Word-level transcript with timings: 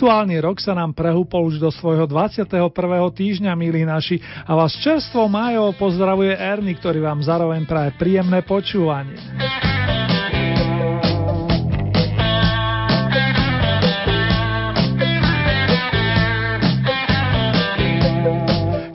Aktuálny 0.00 0.40
rok 0.40 0.56
sa 0.64 0.72
nám 0.72 0.96
prehúpol 0.96 1.52
už 1.52 1.60
do 1.60 1.68
svojho 1.68 2.08
21. 2.08 2.72
týždňa, 3.12 3.52
milí 3.52 3.84
naši, 3.84 4.16
a 4.48 4.56
vás 4.56 4.72
čerstvo 4.80 5.28
májovo 5.28 5.76
pozdravuje 5.76 6.32
Erny, 6.40 6.72
ktorý 6.72 7.04
vám 7.04 7.20
zároveň 7.20 7.68
praje 7.68 7.92
príjemné 8.00 8.40
počúvanie. 8.40 9.20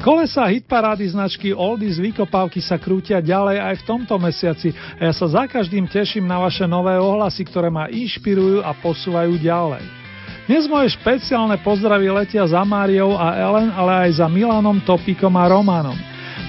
Kolesa 0.01 0.49
hitparády 0.49 1.05
značky 1.13 1.53
Oldies 1.53 2.01
vykopávky 2.01 2.65
sa 2.65 2.81
krútia 2.81 3.21
ďalej 3.21 3.61
aj 3.61 3.75
v 3.77 3.83
tomto 3.85 4.17
mesiaci 4.17 4.73
a 4.97 5.05
ja 5.05 5.13
sa 5.13 5.29
za 5.29 5.45
každým 5.45 5.85
teším 5.85 6.25
na 6.25 6.41
vaše 6.41 6.65
nové 6.65 6.97
ohlasy, 6.97 7.45
ktoré 7.45 7.69
ma 7.69 7.93
inšpirujú 7.93 8.65
a 8.65 8.73
posúvajú 8.81 9.37
ďalej. 9.37 10.04
Dnes 10.45 10.69
moje 10.69 10.93
špeciálne 10.93 11.57
pozdravy 11.65 12.05
letia 12.13 12.45
za 12.45 12.61
Máriou 12.61 13.17
a 13.17 13.33
Ellen, 13.33 13.73
ale 13.73 14.05
aj 14.05 14.21
za 14.21 14.29
Milanom, 14.29 14.77
Topíkom 14.77 15.33
a 15.33 15.49
Romanom. 15.49 15.97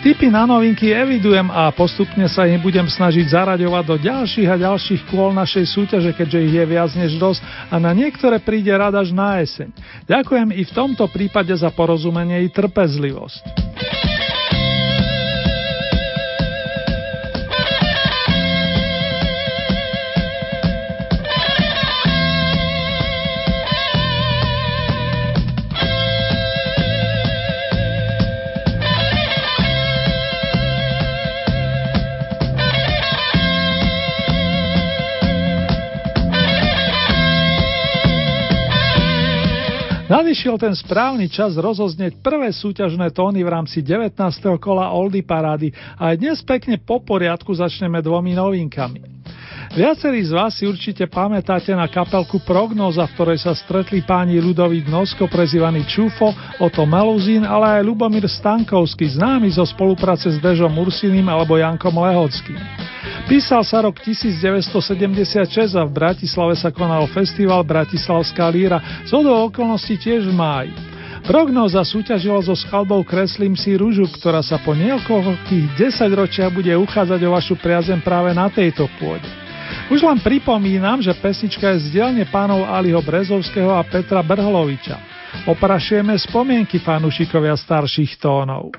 Tipy 0.05 0.29
na 0.29 0.45
novinky 0.45 0.93
evidujem 0.93 1.49
a 1.49 1.73
postupne 1.73 2.29
sa 2.29 2.45
ich 2.45 2.61
budem 2.61 2.85
snažiť 2.85 3.25
zaraďovať 3.25 3.85
do 3.89 3.97
ďalších 3.97 4.49
a 4.53 4.61
ďalších 4.69 5.09
kôl 5.09 5.33
našej 5.33 5.65
súťaže, 5.73 6.13
keďže 6.13 6.45
ich 6.45 6.55
je 6.61 6.65
viac 6.69 6.93
než 6.93 7.17
dosť 7.17 7.41
a 7.73 7.81
na 7.81 7.97
niektoré 7.97 8.37
príde 8.37 8.69
rada 8.69 9.01
až 9.01 9.17
na 9.17 9.41
jeseň. 9.41 9.73
Ďakujem 10.05 10.53
i 10.53 10.63
v 10.69 10.75
tomto 10.77 11.09
prípade 11.09 11.57
za 11.57 11.73
porozumenie 11.73 12.45
i 12.45 12.53
trpezlivosť. 12.53 13.43
Nadišiel 40.07 40.55
ten 40.55 40.71
správny 40.71 41.27
čas 41.27 41.59
rozoznieť 41.59 42.23
prvé 42.23 42.55
súťažné 42.55 43.11
tóny 43.11 43.43
v 43.43 43.51
rámci 43.51 43.83
19. 43.83 44.15
kola 44.63 44.95
Oldy 44.95 45.27
Parády 45.27 45.75
a 45.99 46.15
aj 46.15 46.17
dnes 46.23 46.39
pekne 46.47 46.79
po 46.79 47.03
poriadku 47.03 47.51
začneme 47.51 47.99
dvomi 47.99 48.39
novinkami. 48.39 49.16
Viacerí 49.75 50.23
z 50.23 50.31
vás 50.31 50.55
si 50.55 50.69
určite 50.69 51.11
pamätáte 51.11 51.75
na 51.75 51.91
kapelku 51.91 52.39
Prognoza, 52.39 53.03
v 53.11 53.15
ktorej 53.19 53.39
sa 53.43 53.57
stretli 53.57 54.05
páni 54.05 54.39
Ludovít 54.39 54.87
Nosko, 54.87 55.27
prezývaný 55.27 55.83
Čufo, 55.91 56.31
Oto 56.63 56.87
Meluzín, 56.87 57.43
ale 57.43 57.81
aj 57.81 57.83
Lubomír 57.83 58.31
Stankovský, 58.31 59.19
známy 59.19 59.51
zo 59.51 59.67
spolupráce 59.67 60.31
s 60.31 60.39
Dežom 60.39 60.71
Ursiným 60.71 61.27
alebo 61.27 61.59
Jankom 61.59 61.99
Lehockým. 61.99 62.61
Písal 63.27 63.67
sa 63.67 63.83
rok 63.83 63.99
1976 63.99 65.75
a 65.75 65.83
v 65.83 65.91
Bratislave 65.91 66.55
sa 66.55 66.71
konal 66.71 67.11
festival 67.11 67.67
Bratislavská 67.67 68.47
líra, 68.47 69.03
z 69.03 69.19
okolností 69.19 69.99
tiež 69.99 70.31
v 70.31 70.35
máji. 70.35 70.75
Prognoza 71.27 71.83
súťažila 71.83 72.39
so 72.39 72.55
skladbou 72.55 73.03
Kreslím 73.03 73.59
si 73.59 73.75
rúžu, 73.75 74.07
ktorá 74.07 74.47
sa 74.47 74.63
po 74.63 74.79
niekoľkých 74.79 75.75
desaťročiach 75.75 76.55
bude 76.55 76.71
uchádzať 76.71 77.21
o 77.27 77.35
vašu 77.35 77.59
priazem 77.59 77.99
práve 77.99 78.31
na 78.31 78.47
tejto 78.47 78.87
pôde. 79.03 79.46
Už 79.87 80.03
len 80.03 80.19
pripomínam, 80.19 80.99
že 80.99 81.15
pesnička 81.15 81.79
je 81.79 81.87
z 81.87 81.87
dielne 81.95 82.27
pánov 82.27 82.67
Aliho 82.67 82.99
Brezovského 82.99 83.71
a 83.71 83.87
Petra 83.87 84.19
Brhloviča. 84.19 84.99
Oprašujeme 85.47 86.19
spomienky 86.19 86.83
fanúšikovia 86.83 87.55
starších 87.55 88.19
tónov. 88.19 88.75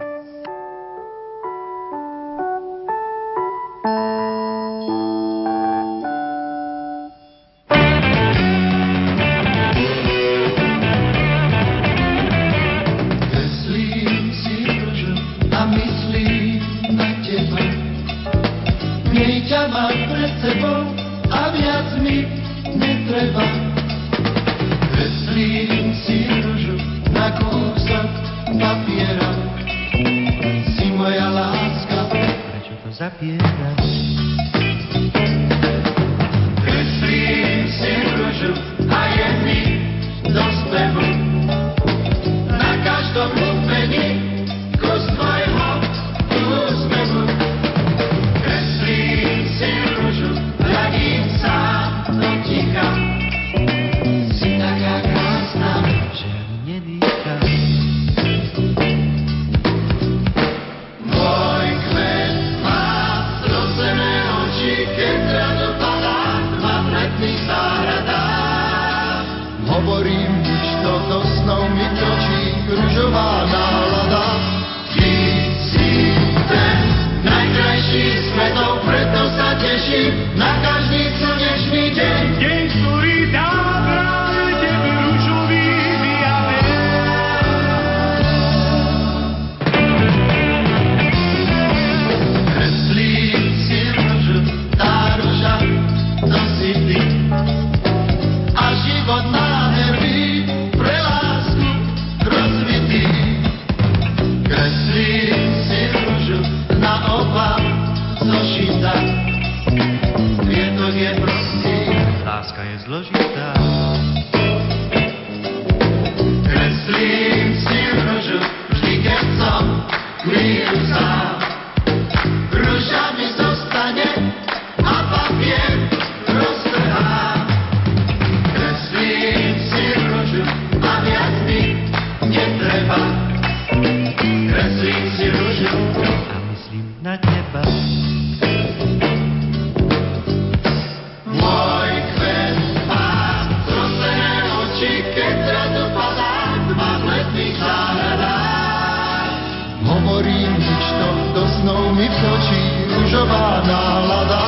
nič, 150.55 150.85
to 150.95 151.09
do 151.35 151.43
snov 151.59 151.83
mi 151.91 152.07
vskočí 152.07 152.61
rúžová 152.95 153.65
nálada. 153.67 154.41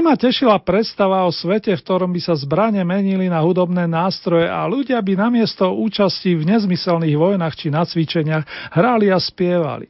Ma 0.00 0.16
tešila 0.16 0.56
predstava 0.64 1.28
o 1.28 1.30
svete, 1.30 1.76
v 1.76 1.84
ktorom 1.84 2.10
by 2.10 2.20
sa 2.24 2.32
zbrane 2.32 2.80
menili 2.88 3.28
na 3.28 3.44
hudobné 3.44 3.84
nástroje 3.84 4.48
a 4.48 4.64
ľudia 4.64 4.96
by 4.96 5.12
namiesto 5.12 5.70
účasti 5.70 6.34
v 6.40 6.50
nezmyselných 6.50 7.20
vojnách 7.20 7.54
či 7.54 7.68
na 7.68 7.84
cvičeniach 7.84 8.74
hrali 8.74 9.12
a 9.12 9.20
spievali. 9.20 9.86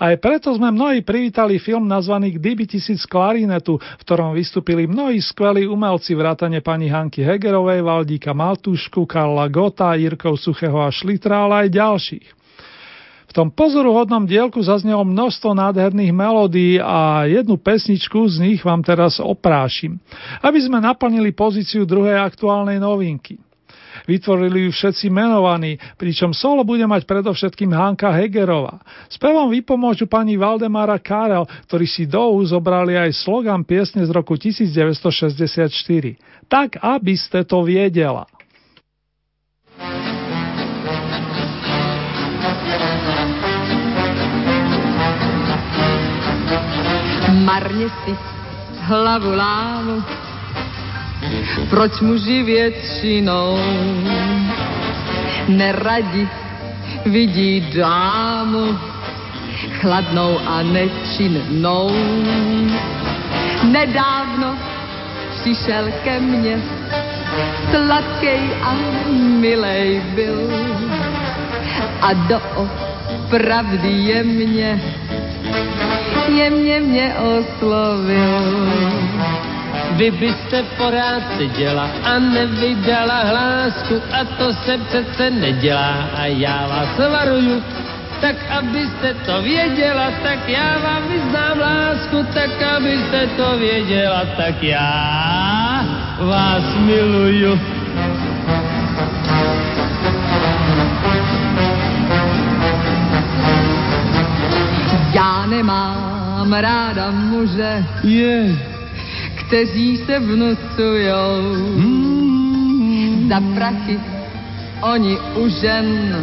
Aj 0.00 0.16
preto 0.16 0.50
sme 0.56 0.72
mnohí 0.72 1.04
privítali 1.04 1.60
film 1.60 1.86
nazvaný 1.86 2.40
Kdyby 2.40 2.72
tisíc 2.72 3.04
klarinetu, 3.04 3.76
v 3.76 4.02
ktorom 4.02 4.32
vystúpili 4.32 4.88
mnohí 4.88 5.20
skvelí 5.20 5.68
umelci 5.68 6.16
vrátane 6.16 6.64
pani 6.64 6.88
Hanky 6.88 7.20
Hegerovej, 7.20 7.84
Valdíka 7.84 8.32
Maltušku, 8.32 9.04
Karla 9.04 9.46
Gota, 9.52 9.92
Jirkov 9.92 10.40
Suchého 10.40 10.80
a 10.82 10.88
Šlitra, 10.88 11.46
ale 11.46 11.68
aj 11.68 11.78
ďalších. 11.78 12.39
V 13.30 13.32
tom 13.32 13.46
pozoruhodnom 13.46 14.26
dielku 14.26 14.58
zaznelo 14.58 15.06
množstvo 15.06 15.54
nádherných 15.54 16.10
melódií 16.10 16.82
a 16.82 17.30
jednu 17.30 17.54
pesničku 17.62 18.26
z 18.26 18.42
nich 18.42 18.60
vám 18.66 18.82
teraz 18.82 19.22
oprášim, 19.22 20.02
aby 20.42 20.58
sme 20.58 20.82
naplnili 20.82 21.30
pozíciu 21.30 21.86
druhej 21.86 22.18
aktuálnej 22.18 22.82
novinky. 22.82 23.38
Vytvorili 24.10 24.66
ju 24.66 24.70
všetci 24.74 25.06
menovaní, 25.14 25.78
pričom 25.94 26.34
solo 26.34 26.66
bude 26.66 26.82
mať 26.82 27.06
predovšetkým 27.06 27.70
Hanka 27.70 28.10
Hegerová. 28.10 28.82
Spevom 29.06 29.46
vypomôžu 29.46 30.10
pani 30.10 30.34
Valdemara 30.34 30.98
Karel, 30.98 31.46
ktorí 31.70 31.86
si 31.86 32.10
do 32.10 32.34
zobrali 32.42 32.98
aj 32.98 33.14
slogan 33.14 33.62
piesne 33.62 34.02
z 34.02 34.10
roku 34.10 34.34
1964. 34.34 35.70
Tak, 36.50 36.82
aby 36.82 37.14
ste 37.14 37.46
to 37.46 37.62
viedela. 37.62 38.26
Marně 47.44 47.88
si 48.04 48.16
hlavu 48.80 49.34
lámu, 49.36 50.02
proč 51.70 52.00
muži 52.00 52.42
většinou 52.42 53.58
neradi 55.48 56.28
vidí 57.06 57.60
dámu 57.76 58.78
chladnou 59.80 60.38
a 60.46 60.62
nečinnou. 60.62 61.90
Nedávno 63.64 64.56
přišel 65.40 65.92
ke 66.04 66.20
mně, 66.20 66.60
sladkej 67.70 68.40
a 68.62 68.74
milej 69.40 70.02
byl 70.14 70.50
a 72.00 72.12
do 72.12 72.40
pravdy 73.30 73.88
je 73.88 74.24
mě 74.24 74.80
jemně 76.36 76.80
mě 76.80 77.14
oslovil. 77.14 78.70
Vy 79.90 80.10
byste 80.10 80.62
porád 80.62 81.22
seděla 81.38 81.90
a 82.04 82.18
nevydala 82.18 83.20
hlásku 83.22 84.02
a 84.12 84.24
to 84.24 84.52
se 84.52 84.78
přece 84.78 85.30
nedělá 85.30 86.08
a 86.16 86.26
já 86.26 86.66
vás 86.66 86.98
varuju, 86.98 87.62
tak 88.20 88.36
abyste 88.50 89.14
to 89.14 89.42
věděla, 89.42 90.10
tak 90.22 90.48
já 90.48 90.78
vám 90.78 91.08
vyznám 91.08 91.58
lásku, 91.58 92.26
tak 92.34 92.62
abyste 92.62 93.26
to 93.26 93.58
věděla, 93.58 94.24
tak 94.36 94.62
já 94.62 95.84
vás 96.18 96.76
miluju. 96.76 97.60
Já 105.12 105.46
nemám 105.46 106.19
ráda 106.48 107.10
muže, 107.10 107.84
yeah. 108.04 108.56
kteří 109.34 109.96
se 109.96 110.18
vnucujou 110.18 111.42
mm. 111.76 113.28
za 113.28 113.40
prachy. 113.54 114.00
Oni 114.80 115.18
u 115.36 115.48
žen 115.48 116.16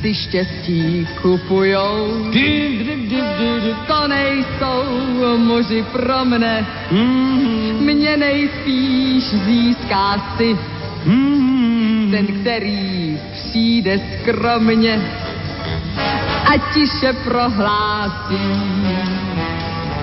si 0.00 0.14
štěstí 0.14 1.06
kupujou. 1.22 2.24
To 3.86 4.08
nejsou 4.08 4.84
muži 5.36 5.84
pro 5.92 6.24
mne, 6.24 6.66
Mm. 6.90 7.76
mě 7.80 8.16
nejspíš 8.16 9.24
získá 9.24 10.34
si 10.36 10.56
Mm. 11.06 12.08
ten, 12.10 12.26
který 12.26 13.18
přijde 13.32 14.00
skromně 14.22 15.00
a 16.50 16.58
tiše 16.74 17.12
prohlásí. 17.24 18.42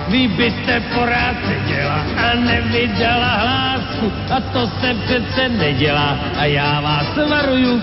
Vy 0.08 0.28
byste 0.28 0.80
porád 0.80 1.36
seděla 1.44 2.00
a 2.16 2.34
nevydala 2.34 3.32
hlásku 3.36 4.12
a 4.36 4.40
to 4.40 4.66
se 4.80 4.94
přece 5.04 5.48
nedělá 5.48 6.18
a 6.38 6.44
já 6.44 6.80
vás 6.80 7.06
varuju, 7.30 7.82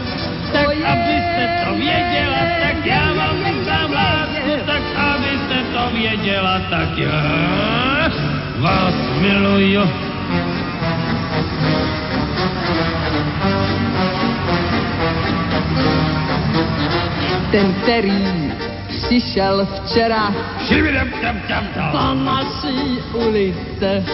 tak 0.54 0.66
abyste 0.66 1.66
to 1.66 1.76
věděla, 1.76 2.42
tak 2.62 2.86
já 2.86 3.14
vám 3.14 3.38
vyznám 3.44 3.92
lásku, 3.92 4.52
tak 4.66 4.82
abyste 4.98 5.58
to 5.74 5.96
věděla, 5.96 6.62
tak 6.70 6.98
já 6.98 8.10
vás 8.58 8.96
miluju. 9.22 9.82
Ten, 17.52 17.74
který 17.74 18.55
přišel 19.06 19.68
včera. 19.76 20.34
Po 21.92 22.14
naší 22.14 23.00
ulice. 23.14 24.06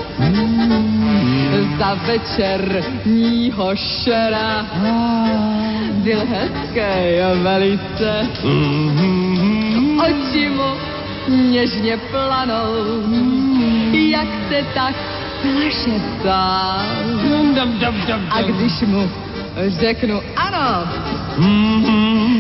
Za 1.80 1.94
večerního 1.94 3.76
šera. 3.76 4.66
Byl 5.92 6.20
hezký 6.20 6.82
velice, 7.44 8.28
oči 10.02 10.50
mu 10.50 10.72
něžně 11.28 11.98
planou, 11.98 12.74
jak 13.94 14.28
se 14.50 14.66
tak 14.74 14.96
šeptá. 15.72 16.82
A 18.30 18.42
když 18.42 18.82
mu 18.82 19.10
řeknu 19.68 20.22
ano, 20.36 20.88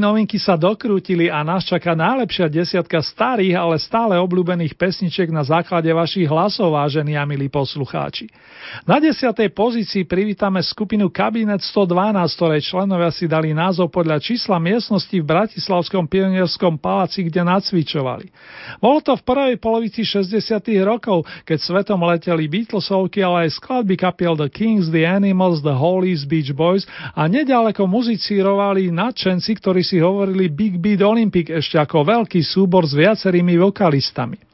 Novinky 0.00 0.40
sa 0.40 0.56
dokrútili 0.56 1.28
a 1.28 1.44
nás 1.44 1.68
čaká 1.68 1.92
najlepšia 1.92 2.48
desiatka 2.48 3.04
starých, 3.04 3.52
ale 3.52 3.76
stále 3.76 4.16
obľúbených 4.16 4.72
pesničiek 4.72 5.28
na 5.28 5.44
základe 5.44 5.92
vašich 5.92 6.24
hlasov, 6.24 6.72
vážení 6.72 7.12
a 7.20 7.28
milí 7.28 7.52
poslucháči. 7.52 8.32
Na 8.88 8.96
desiatej 8.96 9.52
pozícii 9.52 10.08
privítame 10.08 10.64
skupinu 10.64 11.12
Kabinet 11.12 11.60
112, 11.60 12.16
ktorej 12.32 12.64
členovia 12.64 13.12
si 13.12 13.28
dali 13.28 13.52
názov 13.52 13.92
podľa 13.92 14.24
čísla 14.24 14.56
miestnosti 14.56 15.12
v 15.12 15.22
Bratislavskom 15.22 16.08
pionierskom 16.08 16.80
paláci, 16.80 17.28
kde 17.28 17.44
nacvičovali. 17.44 18.32
Bolo 18.80 19.04
to 19.04 19.20
v 19.20 19.22
prvej 19.22 19.54
polovici 19.60 20.00
60. 20.00 20.32
rokov, 20.80 21.28
keď 21.44 21.58
svetom 21.60 22.00
leteli 22.08 22.48
Beatlesovky, 22.48 23.20
ale 23.20 23.52
aj 23.52 23.60
skladby 23.60 24.00
kapiel 24.00 24.32
The 24.32 24.48
Kings, 24.48 24.88
The 24.88 25.04
Animals, 25.04 25.60
The 25.60 25.76
Hollies, 25.76 26.24
Beach 26.24 26.56
Boys 26.56 26.88
a 27.12 27.28
nedaleko 27.28 27.84
muzicírovali 27.84 28.88
nadšenci 28.88 29.58
ktorí 29.58 29.82
si 29.88 29.96
hovorili 29.96 30.52
Big 30.52 30.76
Beat 30.76 31.00
Olympic 31.00 31.48
ešte 31.48 31.80
ako 31.80 32.04
veľký 32.04 32.44
súbor 32.44 32.84
s 32.84 32.92
viacerými 32.92 33.56
vokalistami. 33.56 34.48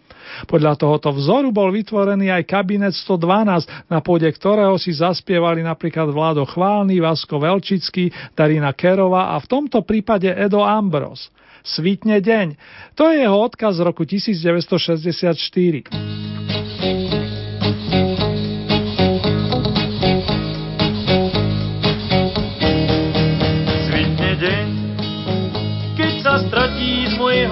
Podľa 0.47 0.75
tohoto 0.75 1.15
vzoru 1.15 1.55
bol 1.55 1.71
vytvorený 1.71 2.31
aj 2.31 2.43
kabinet 2.47 2.95
112, 2.95 3.91
na 3.91 4.01
pôde 4.03 4.27
ktorého 4.27 4.79
si 4.79 4.93
zaspievali 4.95 5.63
napríklad 5.63 6.11
Vlado 6.11 6.45
Chválny, 6.47 6.99
Vasko 6.99 7.39
Velčický, 7.39 8.11
Darina 8.35 8.73
Kerova 8.75 9.35
a 9.35 9.39
v 9.39 9.47
tomto 9.47 9.83
prípade 9.87 10.31
Edo 10.31 10.63
Ambros. 10.63 11.31
Svitne 11.65 12.21
deň. 12.21 12.57
To 12.99 13.09
je 13.09 13.25
jeho 13.25 13.39
odkaz 13.41 13.81
z 13.81 13.83
roku 13.87 14.05
1964. 14.05 16.74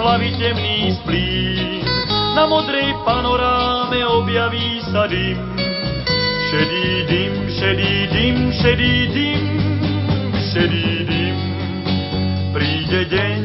hlavy 0.03 0.35
temný 0.35 0.99
splín. 0.99 1.87
Na 2.35 2.51
modrej 2.51 2.91
panoráme 3.07 4.03
objaví 4.03 4.83
sa 4.91 5.07
dym. 5.07 5.39
Šedý 6.51 6.89
dym, 7.07 7.33
šedý 7.49 7.95
dym, 8.11 8.37
šedý 8.51 8.95
dym, 9.15 9.43
šedý 10.51 10.89
dym. 11.07 11.37
Príde 12.53 13.01
deň, 13.09 13.41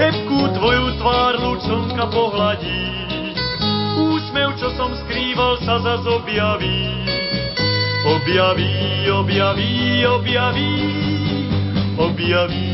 hebku 0.00 0.40
tvoju 0.56 0.86
tvár 0.98 1.34
lučonka 1.38 2.10
pohladí. 2.10 2.82
Úsmev, 4.00 4.56
čo 4.58 4.72
som 4.74 4.90
skrýval, 5.04 5.60
sa 5.62 5.78
zas 5.84 6.02
objaví. 6.02 7.06
Objaví, 8.02 9.06
objaví, 9.14 10.02
objaví, 10.10 10.74
objaví 12.00 12.71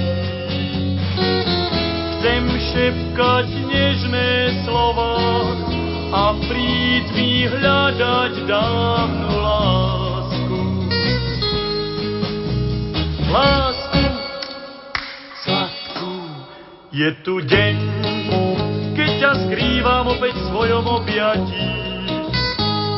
chcem 2.18 2.50
šepkať 2.50 3.46
nežné 3.70 4.30
slova 4.66 5.22
a 6.10 6.34
prítmi 6.50 7.46
hľadať 7.46 8.32
dávnu 8.42 9.30
lásku. 9.38 10.60
Lásku 13.30 14.04
sladkú. 15.46 16.14
Je 16.90 17.10
tu 17.22 17.38
deň, 17.38 17.76
keď 18.98 19.10
ťa 19.22 19.32
skrývam 19.46 20.10
opäť 20.10 20.34
v 20.42 20.46
svojom 20.50 20.84
objatí. 20.90 21.70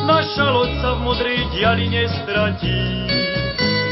Naša 0.09 0.49
loď 0.49 0.71
sa 0.81 0.97
v 0.97 0.99
modrej 1.05 1.39
diali 1.53 1.93
nestratí. 1.93 3.05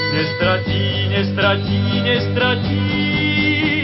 Nestratí, 0.10 0.86
nestratí, 1.14 1.82
nestratí. 2.02 3.79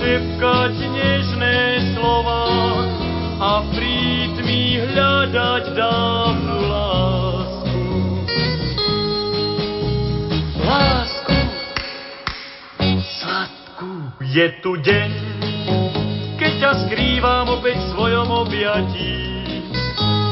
Šepkať 0.00 0.74
nežné 0.80 1.58
slova 1.92 2.48
a 3.36 3.60
v 3.60 3.66
prítmi 3.76 4.80
hľadať 4.80 5.64
dávnu 5.76 6.56
lásku. 6.72 7.82
Lásku 10.64 11.38
sladkú. 13.20 13.92
Je 14.24 14.46
tu 14.64 14.72
deň, 14.80 15.10
keď 16.40 16.52
ťa 16.64 16.72
skrývam 16.88 17.60
opäť 17.60 17.76
v 17.76 17.90
svojom 17.92 18.28
objatí. 18.32 19.16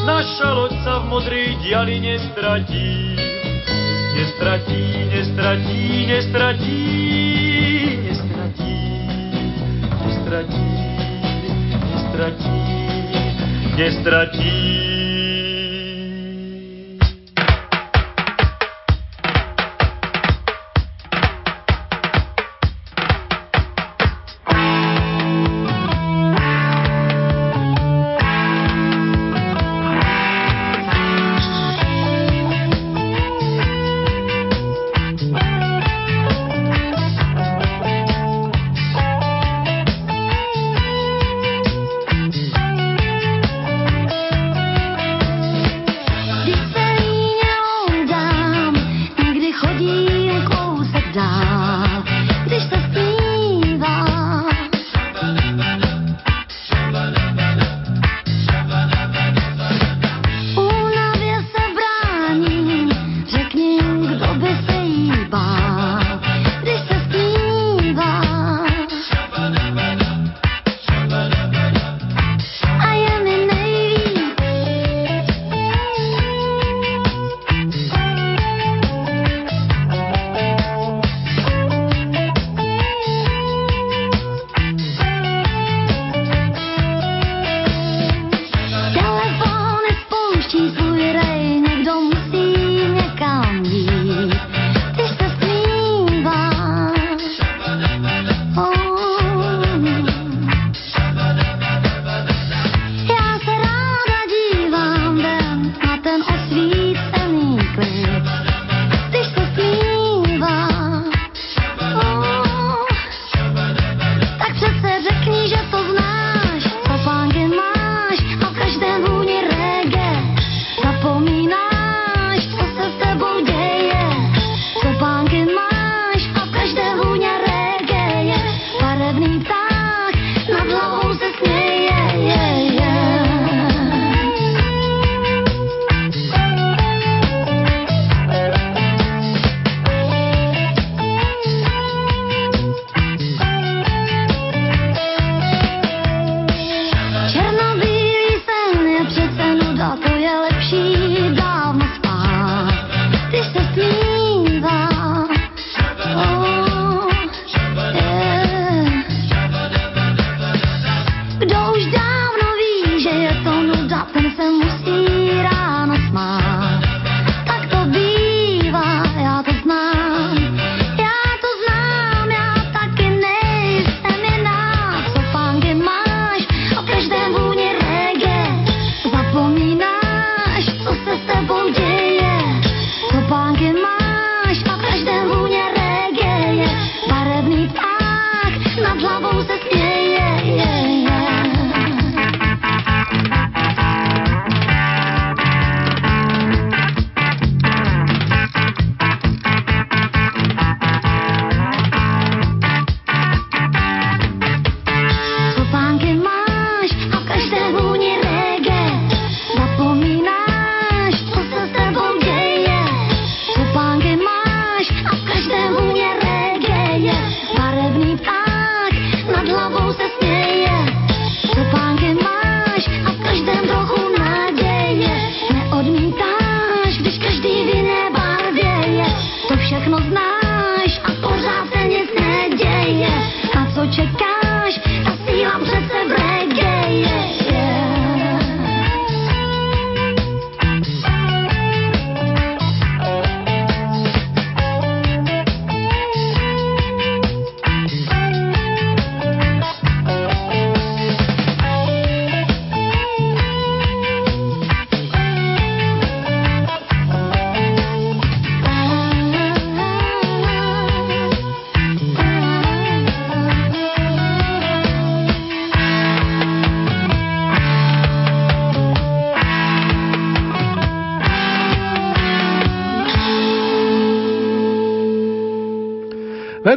Naša 0.09 0.49
loď 0.57 0.73
sa 0.81 1.05
v 1.05 1.13
modrej 1.13 1.49
diali 1.61 2.01
nestratí. 2.01 3.21
Nestratí, 4.17 4.85
nestratí, 5.13 6.09
nestratí 6.09 7.08
nestratí, 10.43 10.59
nestratí, 11.91 12.59
nestratí. 13.77 14.98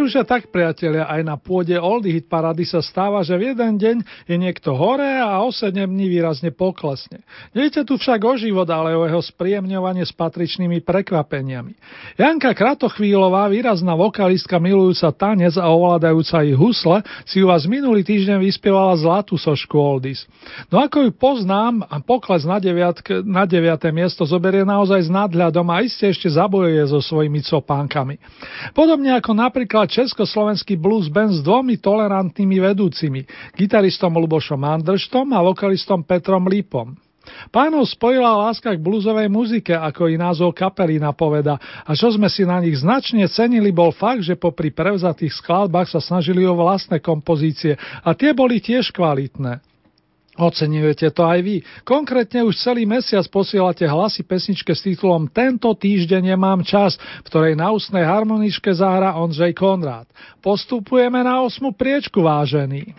Veru, 0.01 0.17
že 0.17 0.25
tak, 0.25 0.49
priatelia, 0.49 1.05
aj 1.05 1.21
na 1.21 1.37
pôde 1.37 1.77
Oldie 1.77 2.17
Hit 2.17 2.25
Parady 2.25 2.65
sa 2.65 2.81
stáva, 2.81 3.21
že 3.21 3.37
v 3.37 3.53
jeden 3.53 3.77
deň 3.77 4.25
je 4.25 4.33
niekto 4.33 4.73
hore 4.73 5.21
a 5.21 5.45
o 5.45 5.53
7 5.53 5.77
dní 5.77 6.09
výrazne 6.09 6.49
poklesne. 6.49 7.21
Nejde 7.53 7.85
tu 7.85 8.01
však 8.01 8.17
o 8.25 8.33
život, 8.33 8.65
ale 8.65 8.97
o 8.97 9.05
jeho 9.05 9.21
spríjemňovanie 9.21 10.01
s 10.01 10.09
patričnými 10.09 10.81
prekvapeniami. 10.81 11.77
Janka 12.17 12.49
Kratochvílová, 12.57 13.45
výrazná 13.45 13.93
vokalistka 13.93 14.57
milujúca 14.57 15.13
tanec 15.13 15.53
a 15.61 15.69
ovládajúca 15.69 16.49
ich 16.49 16.57
husle, 16.57 17.05
si 17.29 17.45
u 17.45 17.53
vás 17.53 17.69
minulý 17.69 18.01
týždeň 18.01 18.41
vyspievala 18.41 18.97
zlatú 18.97 19.37
sošku 19.37 19.77
Oldies. 19.77 20.25
No 20.73 20.81
ako 20.81 21.05
ju 21.05 21.11
poznám, 21.13 21.85
a 21.85 22.01
pokles 22.01 22.41
na, 22.41 22.57
deviatk, 22.57 23.21
na 23.21 23.45
deviaté 23.45 23.93
miesto 23.93 24.25
zoberie 24.25 24.65
naozaj 24.65 25.05
s 25.05 25.13
nadhľadom 25.13 25.69
a 25.69 25.85
iste 25.85 26.09
ešte 26.09 26.25
zabojuje 26.25 26.89
so 26.89 26.97
svojimi 26.97 27.45
copánkami. 27.45 28.17
Podobne 28.73 29.13
ako 29.13 29.37
napríklad 29.37 29.90
československý 29.91 30.79
blues 30.79 31.11
band 31.11 31.35
s 31.35 31.43
dvomi 31.43 31.75
tolerantnými 31.77 32.57
vedúcimi, 32.63 33.27
gitaristom 33.59 34.15
Lubošom 34.15 34.63
Andrštom 34.63 35.35
a 35.35 35.43
vokalistom 35.43 36.07
Petrom 36.07 36.47
Lípom. 36.47 36.95
Pánov 37.53 37.85
spojila 37.85 38.49
láska 38.49 38.73
k 38.73 38.81
bluesovej 38.81 39.29
muzike, 39.29 39.77
ako 39.77 40.09
i 40.09 40.17
názov 40.17 40.57
kapely 40.57 40.97
napoveda, 40.97 41.61
a 41.85 41.93
čo 41.93 42.09
sme 42.09 42.25
si 42.25 42.41
na 42.41 42.57
nich 42.57 42.81
značne 42.81 43.29
cenili 43.29 43.69
bol 43.69 43.93
fakt, 43.93 44.25
že 44.25 44.33
popri 44.33 44.73
prevzatých 44.73 45.37
skladbách 45.37 45.93
sa 45.93 46.01
snažili 46.01 46.41
o 46.49 46.57
vlastné 46.57 46.97
kompozície 46.97 47.77
a 48.01 48.17
tie 48.17 48.33
boli 48.33 48.57
tiež 48.57 48.89
kvalitné. 48.89 49.61
Oceňujete 50.39 51.11
to 51.11 51.27
aj 51.27 51.39
vy. 51.43 51.59
Konkrétne 51.83 52.47
už 52.47 52.55
celý 52.55 52.87
mesiac 52.87 53.27
posielate 53.27 53.83
hlasy 53.83 54.23
pesničke 54.23 54.71
s 54.71 54.79
titulom 54.79 55.27
Tento 55.27 55.67
týždeň 55.75 56.31
nemám 56.31 56.63
čas, 56.63 56.95
v 56.95 57.27
ktorej 57.27 57.53
na 57.59 57.75
ústnej 57.75 58.07
harmoničke 58.07 58.71
zahra 58.71 59.19
Ondřej 59.19 59.51
Konrád. 59.51 60.07
Postupujeme 60.39 61.19
na 61.19 61.43
osmu 61.43 61.75
priečku, 61.75 62.23
vážený. 62.23 62.95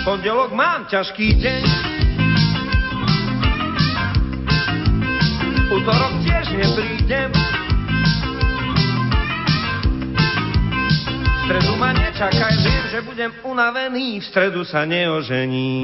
Pondelok 0.00 0.56
mám 0.56 0.88
ťažký 0.88 1.36
deň 1.36 1.64
Útorok 5.70 6.14
tiež 6.26 6.46
neprídem 6.58 7.30
stredu 11.50 11.74
ma 11.82 11.90
nečakaj, 11.90 12.62
viem, 12.62 12.84
že 12.94 12.98
budem 13.02 13.34
unavený, 13.42 14.22
v 14.22 14.24
stredu 14.30 14.62
sa 14.62 14.86
neožení. 14.86 15.82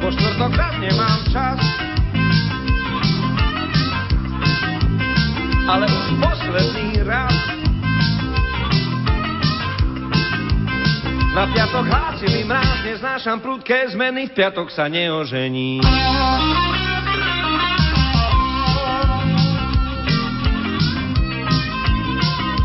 Po 0.00 0.08
štvrtok 0.08 0.52
zas 0.56 0.74
nemám 0.80 1.20
čas, 1.28 1.60
ale 5.68 5.84
už 5.84 6.06
posledný 6.16 7.04
raz. 7.04 7.36
Na 11.36 11.44
piatok 11.52 11.84
hlásili 11.92 12.40
mráz, 12.48 12.80
neznášam 12.88 13.36
prudké 13.44 13.92
zmeny, 13.92 14.32
v 14.32 14.36
piatok 14.36 14.72
sa 14.72 14.88
neožení. 14.88 15.84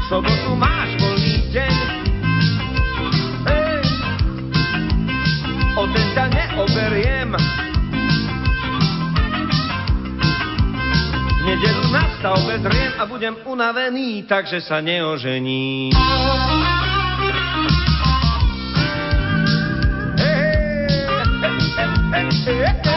Sobotu 0.08 0.56
máš 0.56 0.96
voľný 1.04 1.36
deň. 1.52 1.76
Ej, 3.44 3.86
o 5.76 5.84
ten 5.92 6.08
ťa 6.16 6.26
neoberiem. 6.32 7.30
Nedelu 11.48 11.86
na 11.92 12.04
stavbe 12.20 12.56
driem 12.60 12.92
a 13.00 13.04
budem 13.08 13.36
unavený, 13.48 14.24
takže 14.28 14.64
sa 14.64 14.80
neožení. 14.80 15.92
pondelok. 22.48 22.97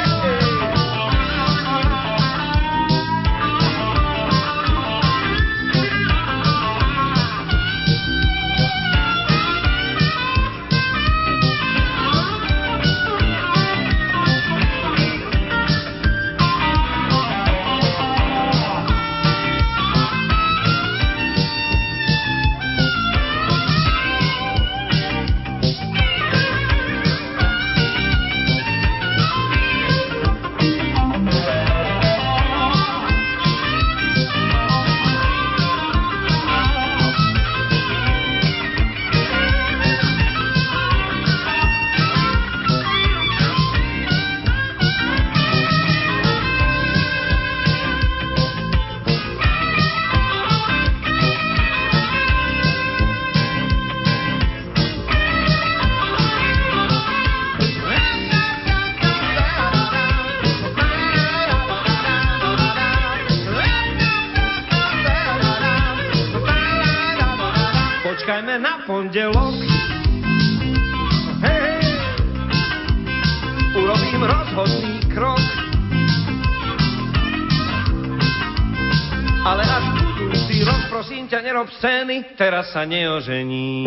Scény, 82.10 82.34
teraz 82.34 82.74
sa 82.74 82.82
neožení. 82.82 83.86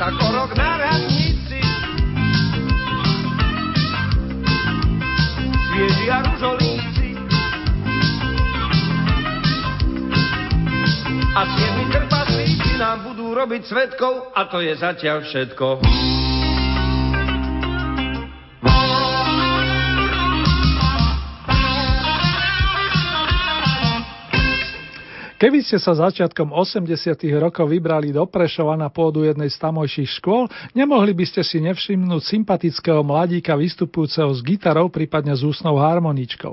tak 0.00 0.16
o 0.16 0.28
rok 0.32 0.50
na 0.56 0.80
radnici 0.80 1.60
svieži 5.68 6.06
a 6.08 6.18
ružolí 6.24 6.72
a 11.30 11.40
siedmi 11.46 11.84
trpaslíci 11.92 12.80
nám 12.80 13.06
budú 13.06 13.36
robiť 13.36 13.62
svetkov 13.68 14.32
a 14.34 14.48
to 14.48 14.64
je 14.64 14.72
zatiaľ 14.80 15.20
všetko. 15.22 15.84
Keby 25.40 25.64
ste 25.64 25.80
sa 25.80 25.96
začiatkom 25.96 26.52
80. 26.52 27.16
rokov 27.40 27.72
vybrali 27.72 28.12
do 28.12 28.28
Prešova 28.28 28.76
na 28.76 28.92
pôdu 28.92 29.24
jednej 29.24 29.48
z 29.48 29.56
tamojších 29.56 30.20
škôl, 30.20 30.52
nemohli 30.76 31.16
by 31.16 31.24
ste 31.24 31.40
si 31.40 31.64
nevšimnúť 31.64 32.20
sympatického 32.20 33.00
mladíka 33.00 33.56
vystupujúceho 33.56 34.28
s 34.36 34.44
gitarou, 34.44 34.92
prípadne 34.92 35.32
s 35.32 35.40
ústnou 35.40 35.80
harmoničkou. 35.80 36.52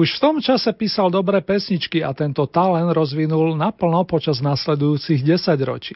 Už 0.00 0.16
v 0.16 0.22
tom 0.24 0.40
čase 0.40 0.72
písal 0.72 1.12
dobré 1.12 1.44
pesničky 1.44 2.00
a 2.00 2.16
tento 2.16 2.48
talent 2.48 2.88
rozvinul 2.96 3.52
naplno 3.52 4.00
počas 4.08 4.40
nasledujúcich 4.40 5.20
10 5.20 5.52
ročí. 5.68 5.92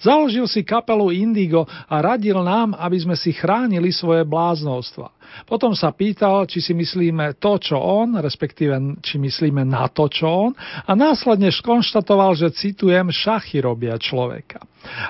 Založil 0.00 0.48
si 0.48 0.64
kapelu 0.64 1.12
Indigo 1.12 1.68
a 1.68 2.00
radil 2.00 2.40
nám, 2.40 2.72
aby 2.80 2.96
sme 2.96 3.12
si 3.12 3.36
chránili 3.36 3.92
svoje 3.92 4.24
bláznostva. 4.24 5.12
Potom 5.42 5.74
sa 5.74 5.90
pýtal, 5.90 6.46
či 6.46 6.62
si 6.62 6.72
myslíme 6.72 7.36
to, 7.42 7.58
čo 7.58 7.76
on, 7.76 8.14
respektíve 8.22 9.02
či 9.02 9.18
myslíme 9.18 9.66
na 9.66 9.90
to, 9.90 10.06
čo 10.06 10.50
on 10.50 10.52
a 10.86 10.92
následne 10.94 11.50
skonštatoval, 11.50 12.38
že 12.38 12.54
citujem, 12.54 13.10
šachy 13.10 13.58
robia 13.58 13.98
človeka. 13.98 14.62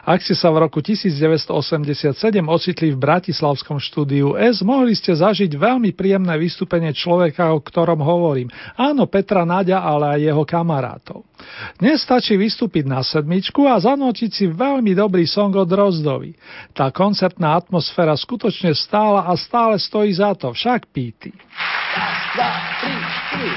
Ak 0.04 0.22
ste 0.22 0.36
sa 0.36 0.50
v 0.50 0.66
roku 0.66 0.80
1987 0.80 2.14
ocitli 2.46 2.92
v 2.94 2.98
bratislavskom 2.98 3.78
štúdiu 3.78 4.38
S, 4.38 4.62
mohli 4.62 4.94
ste 4.94 5.12
zažiť 5.14 5.50
veľmi 5.54 5.92
príjemné 5.92 6.34
vystúpenie 6.38 6.94
človeka, 6.94 7.52
o 7.52 7.60
ktorom 7.60 8.00
hovorím. 8.00 8.48
Áno, 8.78 9.06
Petra 9.06 9.44
Nadia, 9.44 9.82
ale 9.82 10.18
aj 10.18 10.20
jeho 10.30 10.44
kamarátov. 10.46 11.24
Dnes 11.76 12.00
stačí 12.00 12.38
vystúpiť 12.38 12.88
na 12.88 13.04
sedmičku 13.04 13.66
a 13.68 13.76
zanotiť 13.80 14.30
si 14.32 14.44
veľmi 14.48 14.96
dobrý 14.96 15.26
song 15.28 15.52
od 15.58 15.68
Rozdovi. 15.68 16.32
Tá 16.72 16.88
koncertná 16.94 17.58
atmosféra 17.58 18.16
skutočne 18.16 18.72
stála 18.72 19.28
a 19.28 19.36
stále 19.36 19.76
stojí 19.76 20.14
za 20.14 20.32
to, 20.38 20.54
však 20.54 20.88
píty. 20.94 21.34
Raz, 21.94 22.18
dva, 22.34 22.50
tri, 22.80 22.94
tri. 23.34 23.52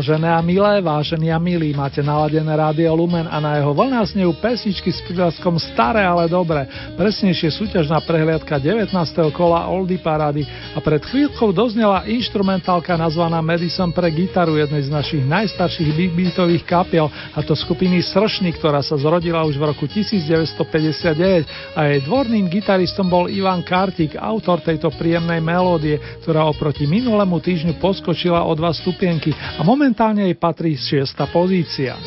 Vážené 0.00 0.32
a 0.32 0.40
milé, 0.40 0.80
vážení 0.80 1.28
a 1.28 1.36
milí, 1.36 1.76
máte 1.76 2.00
naladené 2.00 2.48
Rádio 2.56 2.96
Lumen 2.96 3.28
a 3.28 3.36
na 3.36 3.60
jeho 3.60 3.76
vlna 3.76 4.00
znejú 4.08 4.32
pesničky 4.40 4.88
s 4.88 5.04
prívlaskom 5.04 5.60
Staré, 5.60 6.00
ale 6.00 6.24
dobre. 6.24 6.64
Presnejšie 6.96 7.52
súťažná 7.52 8.00
prehliadka 8.08 8.56
19. 8.56 8.96
kola 9.36 9.68
Oldy 9.68 10.00
Parady 10.00 10.48
a 10.72 10.80
pred 10.80 11.04
chvíľkou 11.04 11.52
doznela 11.52 12.08
instrumentálka 12.08 12.96
nazvaná 12.96 13.44
Madison 13.44 13.92
pre 13.92 14.08
gitaru 14.08 14.56
jednej 14.56 14.88
z 14.88 14.88
našich 14.88 15.20
najstarších 15.20 15.92
big 15.92 16.16
beatových 16.16 16.64
kapiel 16.64 17.12
a 17.36 17.44
to 17.44 17.52
skupiny 17.52 18.00
Sršny, 18.00 18.56
ktorá 18.56 18.80
sa 18.80 18.96
zrodila 18.96 19.44
už 19.44 19.60
v 19.60 19.68
roku 19.68 19.84
1959 19.84 21.76
a 21.76 21.80
jej 21.92 22.00
dvorným 22.08 22.48
gitaristom 22.48 23.04
bol 23.04 23.28
Ivan 23.28 23.60
Kartik, 23.60 24.16
autor 24.16 24.64
tejto 24.64 24.88
príjemnej 24.96 25.44
melódie, 25.44 26.00
ktorá 26.24 26.48
oproti 26.48 26.88
minulému 26.88 27.36
týždňu 27.36 27.76
poskočila 27.76 28.48
o 28.48 28.56
dva 28.56 28.72
stupienky 28.72 29.36
a 29.36 29.60
momentálne 29.90 30.30
jej 30.30 30.38
patrí 30.38 30.78
šiesta 30.78 31.26
pozícia. 31.34 31.98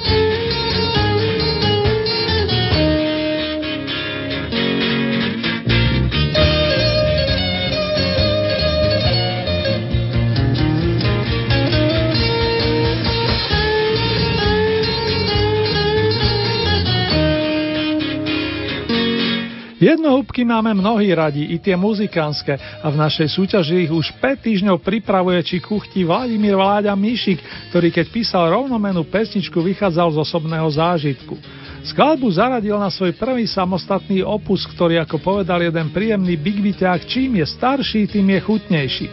Jednohúbky 19.83 20.47
máme 20.47 20.71
mnohí 20.71 21.11
radi, 21.11 21.43
i 21.51 21.59
tie 21.59 21.75
muzikánske 21.75 22.55
a 22.55 22.87
v 22.87 22.95
našej 22.95 23.35
súťaži 23.35 23.83
ich 23.83 23.91
už 23.91 24.15
5 24.15 24.39
týždňov 24.39 24.79
pripravuje 24.79 25.43
či 25.43 25.59
kuchti 25.59 26.07
Vladimír 26.07 26.55
Vláďa 26.55 26.95
Mišik, 26.95 27.43
ktorý 27.67 27.91
keď 27.91 28.07
písal 28.07 28.55
rovnomenú 28.55 29.03
pesničku 29.03 29.59
vychádzal 29.59 30.15
z 30.15 30.17
osobného 30.23 30.71
zážitku. 30.71 31.35
Skladbu 31.83 32.31
zaradil 32.31 32.79
na 32.79 32.87
svoj 32.87 33.11
prvý 33.19 33.43
samostatný 33.43 34.23
opus, 34.23 34.63
ktorý 34.71 35.03
ako 35.03 35.19
povedal 35.19 35.59
jeden 35.59 35.91
príjemný 35.91 36.39
bigbiťák, 36.39 37.03
čím 37.03 37.43
je 37.43 37.45
starší, 37.51 38.07
tým 38.07 38.23
je 38.23 38.39
chutnejší. 38.39 39.07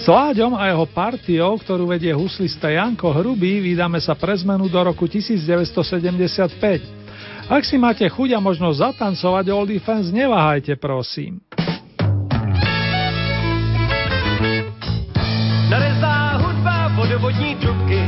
S 0.00 0.08
Láďom 0.08 0.56
a 0.56 0.72
jeho 0.72 0.88
partiou, 0.88 1.52
ktorú 1.60 1.84
vedie 1.84 2.16
huslista 2.16 2.72
Janko 2.72 3.12
Hrubý, 3.12 3.60
vydáme 3.60 4.00
sa 4.00 4.16
pre 4.16 4.32
zmenu 4.40 4.72
do 4.72 4.80
roku 4.80 5.04
1975. 5.04 7.03
Ak 7.44 7.60
si 7.60 7.76
máte 7.76 8.08
chuť 8.08 8.32
a 8.32 8.40
možnosť 8.40 8.80
zatancovať 8.80 9.44
Oldie 9.52 9.76
Fans, 9.76 10.08
neváhajte 10.08 10.80
prosím. 10.80 11.44
Narezá 15.68 16.40
hudba 16.40 16.88
vodovodní 16.96 17.60
trubky. 17.60 18.00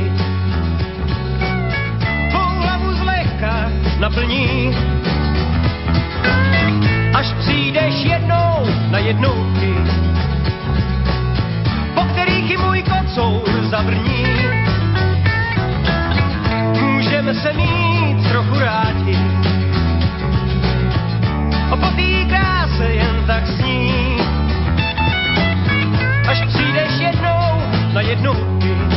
Tvou 2.33 2.49
hlavu 2.65 2.89
zlehka 2.97 3.69
naplní. 4.01 4.73
Až 7.13 7.33
přijdeš 7.33 7.95
jednou 8.05 8.65
na 8.93 8.99
jednouky 8.99 9.73
Po 11.95 12.01
kterých 12.13 12.51
i 12.51 12.57
můj 12.57 12.83
kocour 12.83 13.49
zavrní. 13.69 14.25
Můžeme 16.81 17.33
se 17.35 17.53
mít 17.53 18.06
trochu 18.29 18.59
rádi 18.59 19.17
po 21.69 21.87
té 21.95 22.25
kráse 22.29 22.85
jen 22.85 23.23
tak 23.27 23.47
sní. 23.47 24.17
Až 26.27 26.45
přijdeš 26.47 26.99
jednou 26.99 27.61
na 27.93 28.01
jednu 28.01 28.57
naplníme 28.67 28.96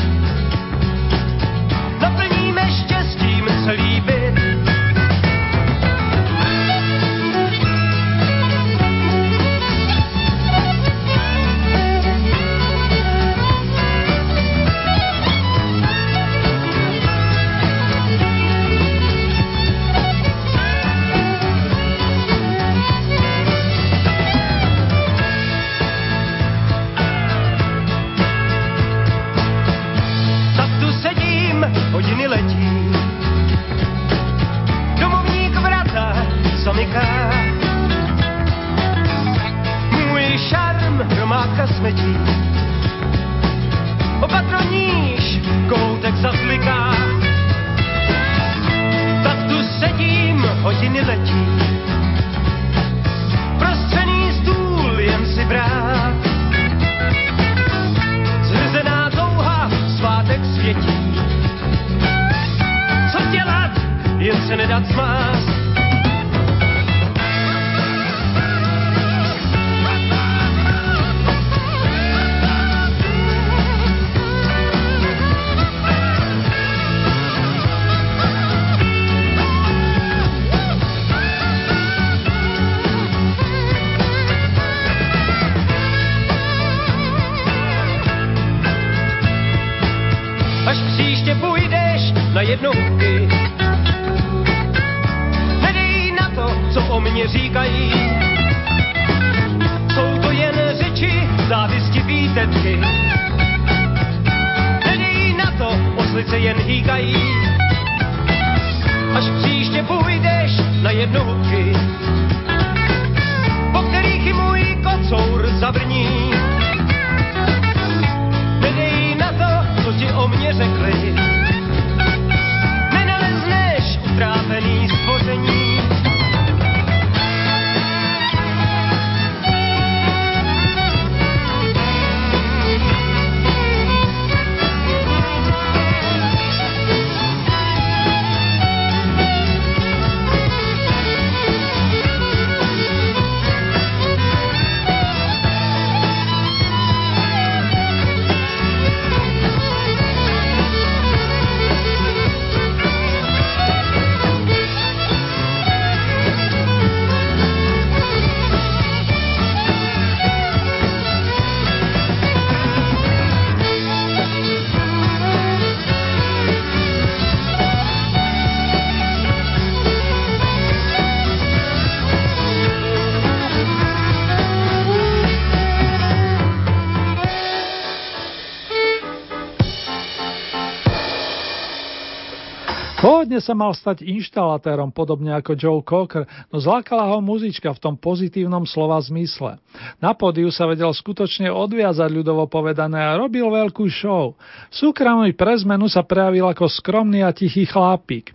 Pôvodne 183.21 183.45
sa 183.45 183.53
mal 183.53 183.77
stať 183.77 184.01
inštalatérom, 184.01 184.97
podobne 184.97 185.37
ako 185.37 185.53
Joe 185.53 185.85
Cocker, 185.85 186.25
no 186.49 186.57
zlákala 186.57 187.05
ho 187.13 187.21
muzička 187.21 187.69
v 187.69 187.77
tom 187.77 187.93
pozitívnom 188.01 188.65
slova 188.65 188.97
zmysle. 188.97 189.61
Na 190.01 190.17
pódiu 190.17 190.49
sa 190.49 190.65
vedel 190.65 190.89
skutočne 190.89 191.53
odviazať 191.53 192.09
ľudovo 192.17 192.49
povedané 192.49 192.97
a 192.97 193.21
robil 193.21 193.45
veľkú 193.45 193.85
show. 193.93 194.41
Súkromný 194.73 195.37
pre 195.37 195.53
zmenu 195.53 195.85
sa 195.93 196.01
prejavil 196.01 196.49
ako 196.49 196.65
skromný 196.65 197.21
a 197.21 197.29
tichý 197.37 197.69
chlápik. 197.69 198.33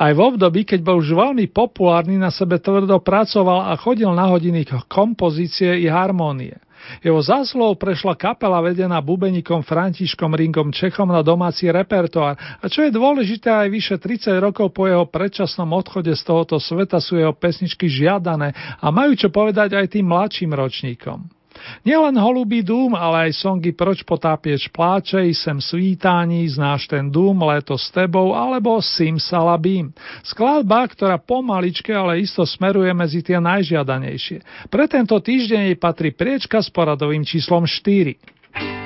Aj 0.00 0.16
v 0.16 0.24
období, 0.24 0.64
keď 0.64 0.80
bol 0.80 1.04
už 1.04 1.12
veľmi 1.12 1.52
populárny, 1.52 2.16
na 2.16 2.32
sebe 2.32 2.56
tvrdo 2.56 3.04
pracoval 3.04 3.68
a 3.68 3.76
chodil 3.76 4.08
na 4.16 4.32
hodiny 4.32 4.64
kompozície 4.88 5.76
i 5.84 5.92
harmónie. 5.92 6.56
Jeho 7.02 7.20
zásluhou 7.22 7.74
prešla 7.78 8.14
kapela 8.14 8.62
vedená 8.62 8.98
bubenikom 9.02 9.62
Františkom 9.62 10.34
Ringom 10.34 10.70
Čechom 10.70 11.10
na 11.10 11.20
domáci 11.20 11.70
repertoár 11.70 12.34
a 12.36 12.64
čo 12.66 12.86
je 12.86 12.94
dôležité 12.94 13.48
aj 13.50 13.68
vyše 13.68 13.96
30 13.98 14.38
rokov 14.38 14.70
po 14.74 14.86
jeho 14.86 15.06
predčasnom 15.06 15.70
odchode 15.74 16.12
z 16.14 16.22
tohoto 16.22 16.62
sveta 16.62 17.02
sú 17.02 17.18
jeho 17.18 17.34
pesničky 17.34 17.90
žiadané 17.90 18.54
a 18.78 18.86
majú 18.94 19.12
čo 19.18 19.28
povedať 19.28 19.74
aj 19.74 19.98
tým 19.98 20.06
mladším 20.08 20.54
ročníkom. 20.54 21.41
Nielen 21.84 22.18
holubý 22.18 22.62
dům, 22.62 22.94
ale 22.94 23.28
aj 23.28 23.32
songy 23.42 23.72
Proč 23.72 24.02
potápieč 24.02 24.68
pláče, 24.68 25.34
sem 25.34 25.60
svítání, 25.60 26.48
znáš 26.48 26.86
ten 26.86 27.10
dům, 27.10 27.42
leto 27.42 27.78
s 27.78 27.90
tebou, 27.90 28.34
alebo 28.34 28.82
Sim 28.82 29.18
Salabim. 29.18 29.94
Skladba, 30.22 30.86
ktorá 30.86 31.18
pomaličke, 31.18 31.94
ale 31.94 32.22
isto 32.22 32.46
smeruje 32.46 32.92
medzi 32.94 33.22
tie 33.22 33.40
najžiadanejšie. 33.40 34.68
Pre 34.68 34.84
tento 34.86 35.18
týždeň 35.18 35.72
jej 35.72 35.78
patrí 35.78 36.10
priečka 36.14 36.62
s 36.62 36.68
poradovým 36.70 37.24
číslom 37.26 37.66
4. 37.66 38.81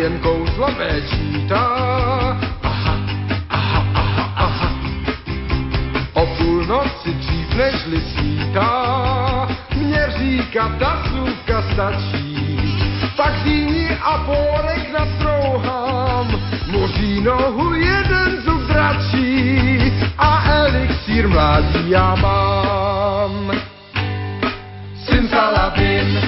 jen 0.00 0.18
kouzlo 0.18 0.68
čítá. 1.10 1.64
Aha, 2.62 2.94
aha, 3.50 3.84
aha, 3.94 4.32
aha. 4.36 4.70
O 6.12 6.26
půlnoci 6.26 7.12
dřív 7.12 7.54
nežli 7.54 8.00
svítá, 8.00 9.48
mě 9.76 10.06
říká, 10.18 10.72
ta 10.78 11.02
slůvka 11.08 11.62
stačí. 11.72 12.56
Tak 13.16 13.34
zíní 13.44 13.88
a 14.02 14.18
pórek 14.18 14.92
nastrouhám, 14.98 16.40
moří 16.66 17.20
nohu 17.20 17.74
jeden 17.74 18.42
zub 18.44 18.60
dračí 18.60 19.92
a 20.18 20.44
elixír 20.50 21.28
mládí 21.28 21.90
já 21.90 22.14
mám. 22.14 23.52
Simsalabim, 25.04 26.20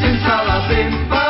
simsalabim, 0.00 1.08
bam, 1.08 1.25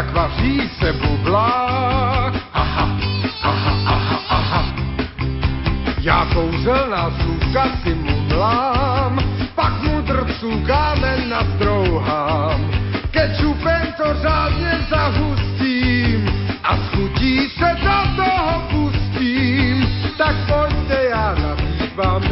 jak 0.00 0.12
vaří 0.12 0.70
se 0.78 0.92
bublá. 0.92 2.32
Aha. 2.52 2.88
Já 6.00 6.26
kouzelná 6.34 7.10
slůvka 7.20 7.68
si 7.82 7.94
mumlám, 7.94 9.20
pak 9.54 9.82
mu 9.82 10.00
drcu 10.00 10.62
kámen 10.66 11.28
nastrouhám. 11.28 12.70
Kečupem 13.10 13.94
to 13.96 14.04
řádně 14.22 14.86
zahustím 14.90 16.30
a 16.64 16.76
chutí 16.76 17.50
se 17.58 17.76
do 17.84 18.24
toho 18.24 18.62
pustím. 18.70 19.86
Tak 20.18 20.36
pojďte, 20.48 21.04
já 21.10 21.34
nabít 21.34 21.96
vám 21.96 22.22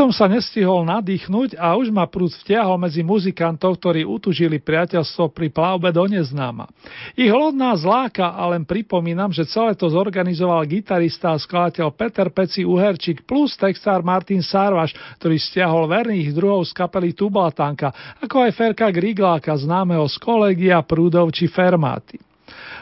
som 0.00 0.08
sa 0.16 0.32
nestihol 0.32 0.88
nadýchnuť 0.88 1.60
a 1.60 1.76
už 1.76 1.92
ma 1.92 2.08
prúd 2.08 2.32
vtiahol 2.32 2.80
medzi 2.80 3.04
muzikantov, 3.04 3.76
ktorí 3.76 4.08
utužili 4.08 4.56
priateľstvo 4.56 5.28
pri 5.28 5.52
plavbe 5.52 5.92
do 5.92 6.08
neznáma. 6.08 6.72
Ich 7.12 7.28
lodná 7.28 7.76
zláka 7.76 8.32
a 8.32 8.48
len 8.48 8.64
pripomínam, 8.64 9.28
že 9.28 9.44
celé 9.44 9.76
to 9.76 9.92
zorganizoval 9.92 10.64
gitarista 10.64 11.36
a 11.36 11.36
skladateľ 11.36 11.92
Peter 11.92 12.32
Peci 12.32 12.64
Uherčík 12.64 13.28
plus 13.28 13.60
textár 13.60 14.00
Martin 14.00 14.40
Sarvaš, 14.40 14.96
ktorý 15.20 15.36
stiahol 15.36 15.84
verných 15.84 16.32
druhov 16.32 16.64
z 16.64 16.72
kapely 16.72 17.12
Tublatanka, 17.12 17.92
ako 18.24 18.48
aj 18.48 18.56
Ferka 18.56 18.88
Grigláka, 18.88 19.52
známeho 19.52 20.08
z 20.08 20.16
kolegia, 20.16 20.80
prúdov 20.80 21.28
či 21.28 21.44
fermáty. 21.44 22.16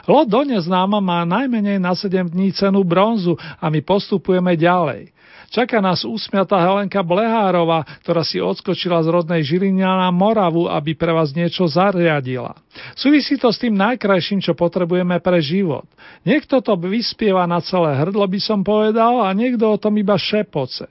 Lod 0.07 0.31
do 0.31 0.47
neznáma 0.47 1.03
má 1.03 1.27
najmenej 1.27 1.83
na 1.83 1.91
7 1.91 2.31
dní 2.31 2.55
cenu 2.55 2.79
bronzu 2.87 3.35
a 3.59 3.67
my 3.67 3.83
postupujeme 3.83 4.55
ďalej. 4.55 5.18
Čaká 5.49 5.81
nás 5.81 6.05
úsmiatá 6.05 6.61
Helenka 6.61 7.01
Blehárova, 7.01 7.81
ktorá 8.05 8.21
si 8.21 8.37
odskočila 8.37 9.01
z 9.01 9.09
rodnej 9.09 9.41
Žiliny 9.41 9.81
na 9.81 10.13
Moravu, 10.13 10.69
aby 10.69 10.93
pre 10.93 11.09
vás 11.09 11.33
niečo 11.33 11.65
zariadila. 11.65 12.53
Súvisí 12.93 13.33
to 13.33 13.49
s 13.49 13.57
tým 13.57 13.73
najkrajším, 13.73 14.45
čo 14.45 14.53
potrebujeme 14.53 15.17
pre 15.17 15.41
život. 15.41 15.89
Niekto 16.21 16.61
to 16.61 16.77
vyspieva 16.77 17.49
na 17.49 17.65
celé 17.65 17.97
hrdlo, 17.97 18.29
by 18.29 18.39
som 18.39 18.61
povedal, 18.61 19.25
a 19.25 19.33
niekto 19.33 19.73
o 19.73 19.81
tom 19.81 19.97
iba 19.97 20.13
šepoce. 20.21 20.85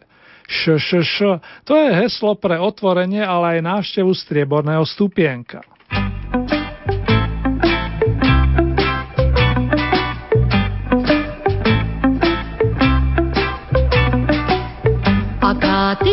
Š, 0.49 1.39
to 1.63 1.73
je 1.77 1.89
heslo 1.95 2.35
pre 2.35 2.59
otvorenie, 2.59 3.23
ale 3.23 3.61
aj 3.61 3.69
návštevu 3.69 4.11
strieborného 4.11 4.83
stupienka. 4.83 5.63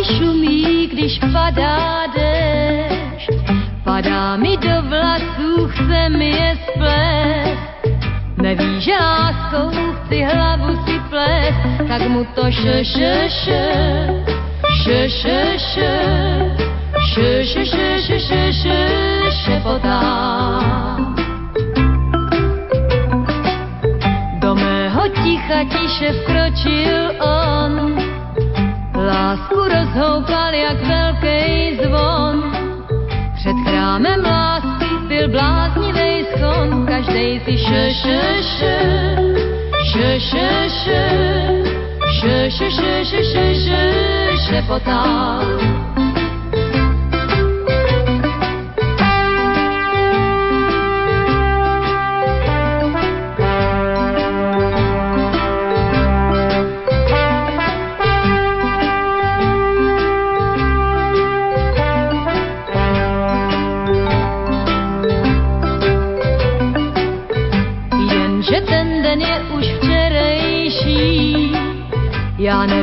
Šumí, 0.06 0.88
když 0.92 1.20
padá 1.34 2.06
dešť. 2.16 3.30
Padá 3.84 4.36
mi 4.38 4.58
do 4.58 4.82
vlasů, 4.90 5.68
chce 5.68 6.10
mi 6.10 6.30
je 6.30 6.58
splést. 6.66 7.60
Neví, 8.42 8.82
že 8.82 8.92
láskou 8.92 9.70
chci 9.70 10.22
hlavu 10.22 10.76
si 10.86 11.00
plést, 11.10 11.88
tak 11.88 12.10
mu 12.10 12.26
to 12.36 12.52
še, 12.52 12.84
še, 12.84 13.30
še, 13.30 13.64
še, 14.84 15.00
še, 15.10 15.42
še, 15.58 15.94
še, 17.14 17.30
še, 17.46 17.64
še, 17.66 17.90
še, 18.06 18.18
še, 18.20 18.44
še, 18.54 18.80
šepotá. 19.46 20.02
Do 24.42 24.56
mého 24.56 25.04
ticha 25.24 25.66
tiše 25.66 26.10
vkročil 26.22 27.18
on, 27.22 27.98
Lásku 29.06 29.56
rozhoupal 29.56 30.54
jak 30.54 30.82
velký 30.82 31.78
zvon. 31.84 32.44
Před 33.36 33.56
chrámem 33.68 34.24
lásky 34.26 34.86
byl 35.08 35.30
bláznivý 35.30 36.26
schon, 36.40 36.86
každej 36.86 37.40
si 37.46 37.58
še, 37.58 37.94
še, 38.02 38.22
še, 38.58 38.78
še, 39.92 40.20
še, 40.20 40.70
še, 40.70 41.04
še, 42.22 42.50
še, 42.50 42.70
še, 42.70 43.06
še, 43.06 43.24
še, 43.24 43.46
še, 43.56 43.82
šepotal. 44.48 45.46
Já 45.90 45.95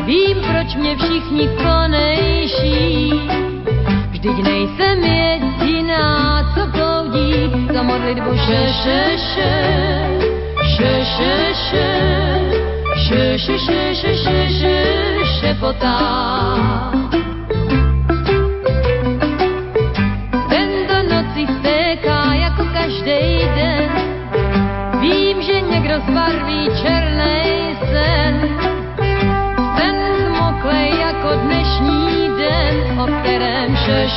vím, 0.06 0.36
proč 0.50 0.74
mě 0.74 0.96
všichni 0.96 1.48
konejší. 1.62 3.12
Vždyť 4.10 4.42
nejsem 4.42 5.04
jediná, 5.04 6.42
co 6.54 6.66
bloudí 6.66 7.50
za 7.74 7.82
modlitbu 7.82 8.36
še, 8.36 8.62
še, 8.82 9.00
še. 9.34 9.52
Še, 10.76 11.04
še, 11.04 11.34
še. 11.54 11.88
Še, 12.96 13.38
še, 13.38 13.58
še, 13.58 13.94
še, 13.94 14.12
še, 14.14 14.38
še, 14.48 14.76
šepotá. 15.40 17.11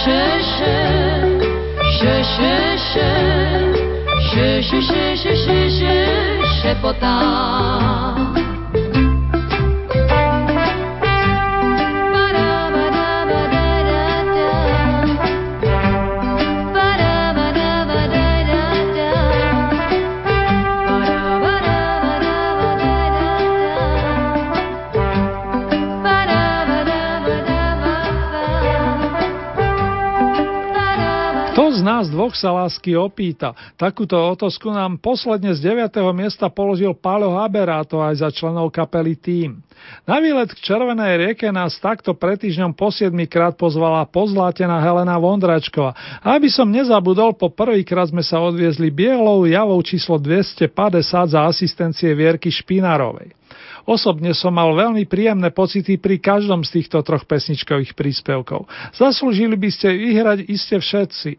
Še, 0.02 0.22
še, 0.52 0.76
še, 1.98 2.16
še, 2.36 2.56
še, 2.86 3.10
še, 4.30 4.48
še, 4.62 5.06
še, 5.22 5.36
še, 5.36 5.96
še, 6.62 7.95
šepotá. 31.82 31.90
nás 31.96 32.06
dvoch 32.08 32.36
sa 32.38 32.50
lásky 32.56 32.96
opýta. 32.96 33.52
Takúto 33.76 34.16
otázku 34.16 34.72
nám 34.72 35.00
posledne 35.02 35.52
z 35.52 35.76
9. 35.76 35.92
miesta 36.16 36.48
položil 36.48 36.96
Pálo 36.96 37.36
Haberáto 37.36 38.00
aj 38.00 38.24
za 38.24 38.30
členov 38.32 38.72
kapely 38.72 39.16
Tým. 39.20 39.60
Na 40.08 40.24
výlet 40.24 40.50
k 40.50 40.60
Červenej 40.64 41.20
rieke 41.20 41.52
nás 41.52 41.78
takto 41.78 42.16
pred 42.16 42.40
týždňom 42.40 42.74
po 42.74 42.90
7 42.90 43.12
krát 43.28 43.54
pozvala 43.60 44.08
pozlátená 44.08 44.80
Helena 44.82 45.20
Vondračková. 45.20 45.94
A 46.24 46.40
aby 46.40 46.48
som 46.50 46.72
nezabudol, 46.72 47.36
po 47.36 47.52
prvýkrát 47.52 48.10
sme 48.10 48.24
sa 48.24 48.40
odviezli 48.42 48.90
bielou 48.90 49.46
javou 49.46 49.78
číslo 49.84 50.18
250 50.18 51.36
za 51.36 51.40
asistencie 51.46 52.10
Vierky 52.16 52.50
Špinarovej. 52.50 53.45
Osobne 53.86 54.34
som 54.34 54.50
mal 54.50 54.74
veľmi 54.74 55.06
príjemné 55.06 55.54
pocity 55.54 56.02
pri 56.02 56.18
každom 56.18 56.66
z 56.66 56.82
týchto 56.82 57.06
troch 57.06 57.22
pesničkových 57.30 57.94
príspevkov. 57.94 58.66
Zaslúžili 58.98 59.54
by 59.54 59.70
ste 59.70 59.94
vyhrať 59.94 60.50
iste 60.50 60.78
všetci. 60.82 61.38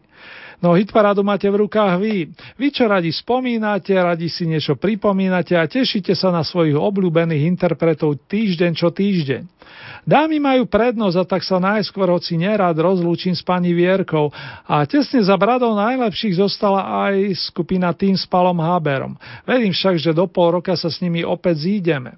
No 0.57 0.73
hitparádu 0.73 1.21
máte 1.21 1.45
v 1.45 1.67
rukách 1.67 2.01
vy. 2.01 2.33
Vy, 2.57 2.67
čo 2.73 2.89
radi 2.89 3.13
spomínate, 3.13 3.93
radi 3.93 4.25
si 4.25 4.49
niečo 4.49 4.73
pripomínate 4.73 5.53
a 5.53 5.69
tešíte 5.69 6.17
sa 6.17 6.33
na 6.33 6.41
svojich 6.41 6.73
obľúbených 6.73 7.45
interpretov 7.45 8.17
týždeň 8.25 8.71
čo 8.73 8.89
týždeň. 8.89 9.45
Dámy 10.07 10.41
majú 10.41 10.63
prednosť 10.65 11.17
a 11.19 11.27
tak 11.27 11.43
sa 11.43 11.61
najskôr 11.61 12.09
hoci 12.09 12.39
nerad 12.39 12.73
rozlúčim 12.73 13.35
s 13.37 13.43
pani 13.45 13.75
Vierkou 13.75 14.31
a 14.65 14.87
tesne 14.89 15.21
za 15.21 15.35
bradou 15.37 15.77
najlepších 15.77 16.41
zostala 16.41 17.11
aj 17.11 17.37
skupina 17.53 17.93
tým 17.93 18.17
s 18.17 18.25
Palom 18.25 18.57
Haberom. 18.57 19.13
Verím 19.45 19.75
však, 19.75 20.01
že 20.01 20.15
do 20.15 20.25
pol 20.25 20.57
roka 20.57 20.73
sa 20.73 20.89
s 20.89 21.03
nimi 21.03 21.21
opäť 21.21 21.69
zídeme. 21.69 22.17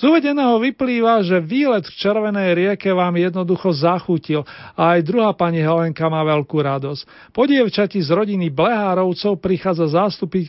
Z 0.00 0.08
uvedeného 0.08 0.56
vyplýva, 0.56 1.20
že 1.20 1.44
výlet 1.44 1.84
v 1.84 1.92
Červenej 1.92 2.56
rieke 2.56 2.88
vám 2.88 3.20
jednoducho 3.20 3.68
zachutil 3.76 4.48
a 4.72 4.96
aj 4.96 5.04
druhá 5.04 5.36
pani 5.36 5.60
Helenka 5.60 6.08
má 6.08 6.24
veľkú 6.24 6.56
radosť. 6.56 7.36
Po 7.36 7.44
dievčati 7.44 8.00
z 8.00 8.08
rodiny 8.08 8.48
Blehárovcov 8.48 9.36
prichádza 9.44 9.92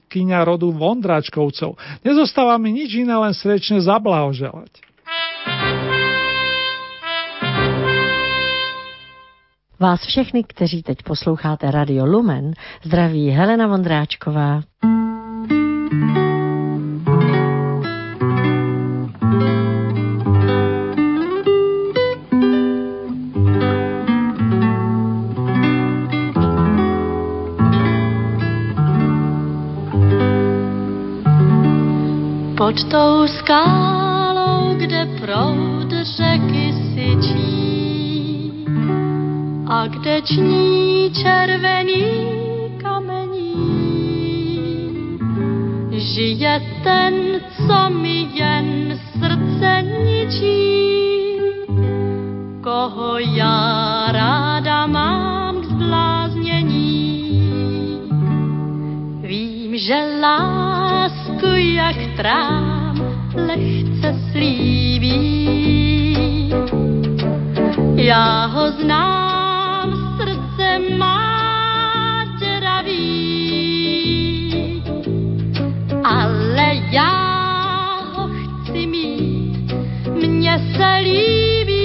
kyňa 0.07 0.47
rodu 0.47 0.71
Vondráčkovcov. 0.71 1.75
Nezostáva 1.99 2.55
mi 2.55 2.71
nič 2.71 2.95
iné, 2.95 3.11
len 3.11 3.35
srdečne 3.35 3.83
zablahoželať. 3.83 4.71
Vás 9.75 9.99
všechny, 10.07 10.47
kteří 10.47 10.83
teď 10.83 11.03
posloucháte 11.03 11.71
Radio 11.71 12.05
Lumen, 12.05 12.55
zdraví 12.87 13.29
Helena 13.35 13.67
Vondráčková. 13.67 14.63
Pod 32.71 32.83
tou 32.87 33.27
skálou, 33.27 34.75
kde 34.79 35.05
proud 35.19 35.91
řeky 35.91 36.73
syčí, 36.95 38.51
A 39.67 39.87
kde 39.87 40.21
ční 40.21 41.11
červený 41.11 42.03
kamení, 42.81 43.99
žije 45.91 46.61
ten, 46.83 47.13
co 47.67 47.89
mi 47.89 48.27
jen 48.33 48.99
srdce 49.19 49.83
ničí, 50.03 51.39
koho 52.63 53.17
já 53.17 54.05
ráda 54.11 54.87
mám 54.87 55.61
k 55.61 55.65
zbláznění. 55.65 57.51
Vím, 59.21 59.77
že 59.77 60.21
lásku 61.41 61.55
jak 61.55 61.95
trám 62.15 63.01
lehce 63.35 64.15
slíbí. 64.31 65.11
Já 67.95 68.45
ho 68.45 68.71
znám, 68.71 70.17
srdce 70.17 70.79
má 70.97 72.25
děravý, 72.39 73.03
ale 76.03 76.75
já 76.91 77.11
ho 78.15 78.29
chci 78.29 78.87
mít, 78.87 79.73
mně 80.27 80.59
se 80.77 80.95
líbí. 81.03 81.81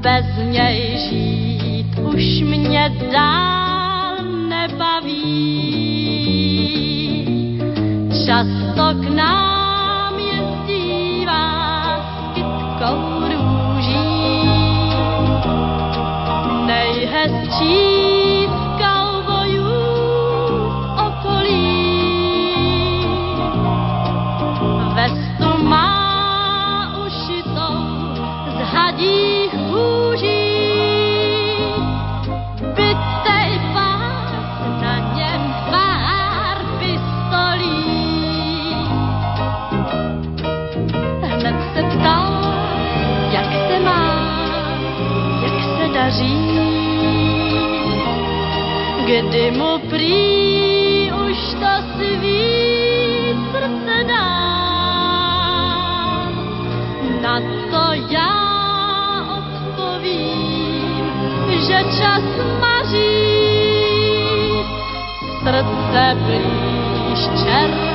Bez 0.00 0.26
něj 0.50 0.96
žít 1.10 1.98
už 1.98 2.40
mě 2.40 2.92
dál 3.12 3.55
Často 8.26 8.90
k 8.98 9.06
nám 9.14 9.45
Kdy 49.06 49.54
mu 49.54 49.78
prý 49.86 51.06
už 51.14 51.38
to 51.62 51.72
svý 51.94 52.42
srdce 53.54 54.04
dám, 54.08 54.26
na 57.22 57.40
to 57.70 57.84
já 58.10 58.34
odpovím, 59.38 61.06
že 61.48 61.78
čas 62.02 62.26
maří. 62.60 63.46
Srdce 65.38 66.02
blíž 66.26 67.20
červený 67.44 67.85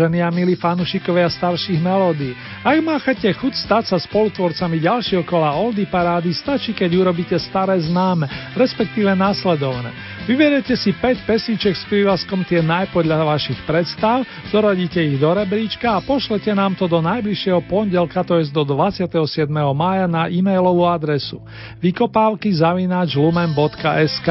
Vážení 0.00 0.24
a 0.24 0.32
milí 0.32 0.56
fanúšikovia 0.56 1.28
starších 1.28 1.76
melódií, 1.76 2.32
ak 2.64 2.80
máte 2.80 3.28
chuť 3.36 3.52
stať 3.52 3.84
sa 3.92 4.00
spolutvorcami 4.00 4.80
ďalšieho 4.80 5.28
kola 5.28 5.52
Oldy 5.52 5.84
Parády, 5.84 6.32
stačí, 6.32 6.72
keď 6.72 7.04
urobíte 7.04 7.36
staré 7.36 7.76
známe, 7.84 8.24
respektíve 8.56 9.12
následovné. 9.12 10.09
Vyberiete 10.30 10.78
si 10.78 10.94
5 10.94 11.26
pesniček 11.26 11.74
s 11.74 11.82
prívlaskom 11.90 12.46
tie 12.46 12.62
naj 12.62 12.94
podľa 12.94 13.34
vašich 13.34 13.66
predstav, 13.66 14.22
zoradíte 14.54 15.02
ich 15.02 15.18
do 15.18 15.26
rebríčka 15.26 15.98
a 15.98 15.98
pošlete 15.98 16.54
nám 16.54 16.78
to 16.78 16.86
do 16.86 17.02
najbližšieho 17.02 17.58
pondelka, 17.66 18.22
to 18.22 18.38
je 18.38 18.46
do 18.54 18.62
27. 18.62 19.10
mája 19.74 20.06
na 20.06 20.30
e-mailovú 20.30 20.86
adresu 20.86 21.42
vykopávky 21.82 22.46
zavináč 22.54 23.18
lumen.sk. 23.18 24.30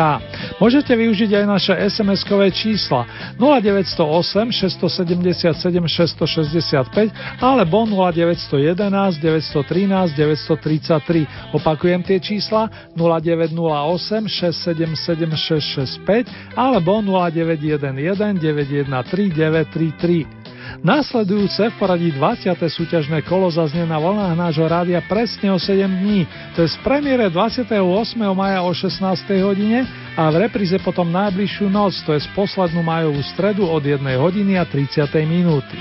Môžete 0.64 0.96
využiť 0.96 1.36
aj 1.36 1.46
naše 1.52 1.76
SMS-kové 1.76 2.48
čísla 2.56 3.04
0908 3.36 4.56
677 4.56 5.52
665 5.84 7.44
alebo 7.44 7.84
0911 8.16 9.20
913 9.20 10.16
933. 10.16 11.60
Opakujem 11.60 12.00
tie 12.08 12.24
čísla 12.24 12.72
0908 12.96 14.32
677 14.32 15.28
665 15.36 15.89
965 15.98 16.54
alebo 16.54 17.02
0911 17.02 18.38
913 18.38 19.34
933. 19.34 20.40
Nasledujúce 20.86 21.74
v 21.74 21.76
poradí 21.82 22.14
20. 22.14 22.54
súťažné 22.54 23.26
kolo 23.26 23.50
zaznie 23.50 23.90
na 23.90 23.98
vlnách 23.98 24.38
nášho 24.38 24.70
rádia 24.70 25.02
presne 25.02 25.50
o 25.50 25.58
7 25.58 25.90
dní, 25.90 26.30
to 26.54 26.62
je 26.62 26.70
z 26.70 26.78
premiére 26.86 27.26
28. 27.26 27.74
maja 28.38 28.62
o 28.62 28.70
16. 28.70 29.02
hodine 29.42 29.90
a 30.14 30.30
v 30.30 30.46
repríze 30.46 30.78
potom 30.86 31.10
najbližšiu 31.10 31.74
noc, 31.74 31.98
to 32.06 32.14
je 32.14 32.22
z 32.22 32.30
poslednú 32.38 32.86
majovú 32.86 33.22
stredu 33.34 33.66
od 33.66 33.82
1 33.82 33.98
hodiny 34.22 34.62
a 34.62 34.64
30. 34.64 35.10
minúty. 35.26 35.74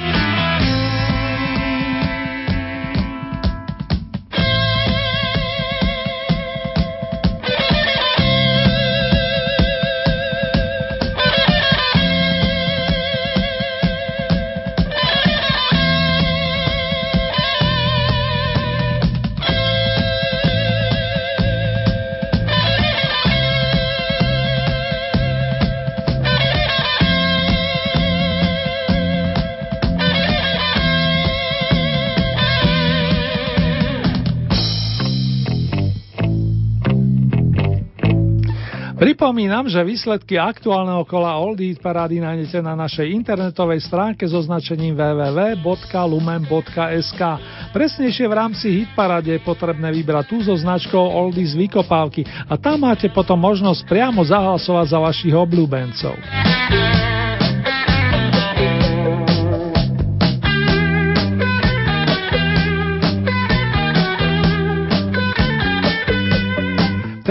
Pripomínam, 38.98 39.70
že 39.70 39.78
výsledky 39.86 40.34
aktuálneho 40.34 41.06
kola 41.06 41.38
Oldie 41.38 41.78
parády 41.78 42.18
nájdete 42.18 42.58
na 42.58 42.74
našej 42.74 43.14
internetovej 43.14 43.86
stránke 43.86 44.26
so 44.26 44.42
značením 44.42 44.98
www.lumen.sk. 44.98 45.62
Presnejšie 47.70 48.26
v 48.26 48.34
rámci 48.34 48.66
hitparade 48.82 49.38
je 49.38 49.46
potrebné 49.46 49.94
vybrať 49.94 50.24
tú 50.26 50.42
so 50.42 50.58
značkou 50.58 50.98
Oldies 50.98 51.54
Vykopávky 51.54 52.26
a 52.50 52.58
tam 52.58 52.90
máte 52.90 53.06
potom 53.06 53.38
možnosť 53.38 53.86
priamo 53.86 54.18
zahlasovať 54.26 54.86
za 54.90 54.98
vašich 54.98 55.34
obľúbencov. 55.34 56.18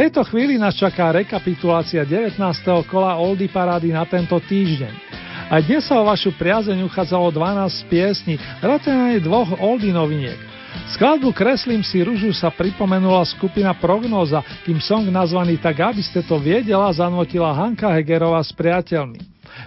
Tejto 0.07 0.23
chvíli 0.31 0.55
nás 0.55 0.71
čaká 0.71 1.11
rekapitulácia 1.11 2.07
19. 2.07 2.39
kola 2.87 3.19
Oldy 3.19 3.51
parády 3.51 3.91
na 3.91 4.07
tento 4.07 4.39
týždeň. 4.39 4.95
Aj 5.51 5.59
dnes 5.59 5.83
sa 5.83 5.99
o 5.99 6.07
vašu 6.07 6.31
priazeň 6.31 6.79
uchádzalo 6.87 7.27
12 7.35 7.91
piesní, 7.91 8.39
vrátane 8.63 9.19
dvoch 9.19 9.59
Oldy 9.59 9.91
noviniek. 9.91 10.39
Skladbu 10.95 11.35
Kreslím 11.35 11.83
si 11.83 11.99
ružu 12.07 12.31
sa 12.31 12.47
pripomenula 12.47 13.19
skupina 13.27 13.75
Prognoza, 13.75 14.39
kým 14.63 14.79
song 14.79 15.11
nazvaný 15.11 15.59
Tak 15.59 15.75
aby 15.75 15.99
ste 15.99 16.23
to 16.23 16.39
viedela 16.39 16.87
zanotila 16.95 17.51
Hanka 17.51 17.91
Hegerová 17.91 18.39
s 18.39 18.55
priateľmi. 18.55 19.19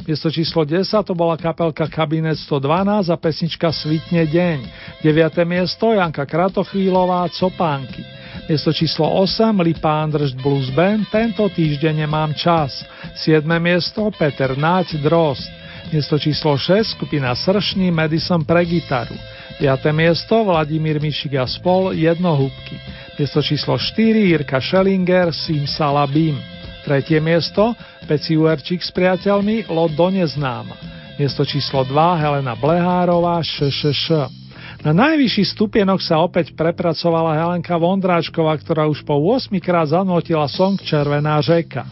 Miesto 0.08 0.32
číslo 0.32 0.64
10 0.64 0.88
to 1.04 1.12
bola 1.12 1.36
kapelka 1.36 1.84
Kabinet 1.84 2.40
112 2.48 3.12
a 3.12 3.16
pesnička 3.20 3.68
Svitne 3.76 4.24
deň. 4.24 4.58
9. 5.04 5.36
miesto 5.44 5.92
Janka 5.92 6.24
Kratochvílová 6.24 7.28
Copánky. 7.28 8.19
Miesto 8.50 8.74
číslo 8.74 9.06
8 9.06 9.62
Lipán 9.62 10.10
Držd 10.10 10.42
Blues 10.42 10.74
Band 10.74 11.06
Tento 11.14 11.46
týždeň 11.46 12.02
nemám 12.02 12.34
čas. 12.34 12.82
7. 13.14 13.46
miesto 13.62 14.10
Peter 14.10 14.58
Náť 14.58 14.98
Drost. 14.98 15.46
Miesto 15.94 16.18
číslo 16.18 16.58
6 16.58 16.98
skupina 16.98 17.30
Sršný 17.30 17.94
Madison 17.94 18.42
pre 18.42 18.66
gitaru. 18.66 19.14
5. 19.62 19.94
miesto 19.94 20.42
Vladimír 20.42 20.98
Mišik 20.98 21.38
a 21.38 21.46
spol 21.46 21.94
Jednohúbky. 21.94 22.74
Miesto 23.14 23.38
číslo 23.38 23.78
4 23.78 24.34
Jirka 24.34 24.58
Schellinger 24.58 25.30
Salabim. 25.70 26.34
3. 26.82 27.22
miesto 27.22 27.78
Peci 28.10 28.34
Uerčík 28.34 28.82
s 28.82 28.90
priateľmi 28.90 29.70
Lot 29.70 29.94
do 29.94 30.10
neznáma. 30.10 30.74
Miesto 31.22 31.46
číslo 31.46 31.86
2 31.86 31.94
Helena 32.18 32.58
Blehárová 32.58 33.46
ŠŠŠ. 33.46 34.39
Na 34.80 34.96
najvyšší 34.96 35.44
stupienok 35.44 36.00
sa 36.00 36.24
opäť 36.24 36.56
prepracovala 36.56 37.36
Helenka 37.36 37.76
Vondráčková, 37.76 38.56
ktorá 38.56 38.88
už 38.88 39.04
po 39.04 39.20
8 39.20 39.52
krát 39.60 39.92
zanotila 39.92 40.48
song 40.48 40.80
Červená 40.80 41.36
řeka. 41.44 41.84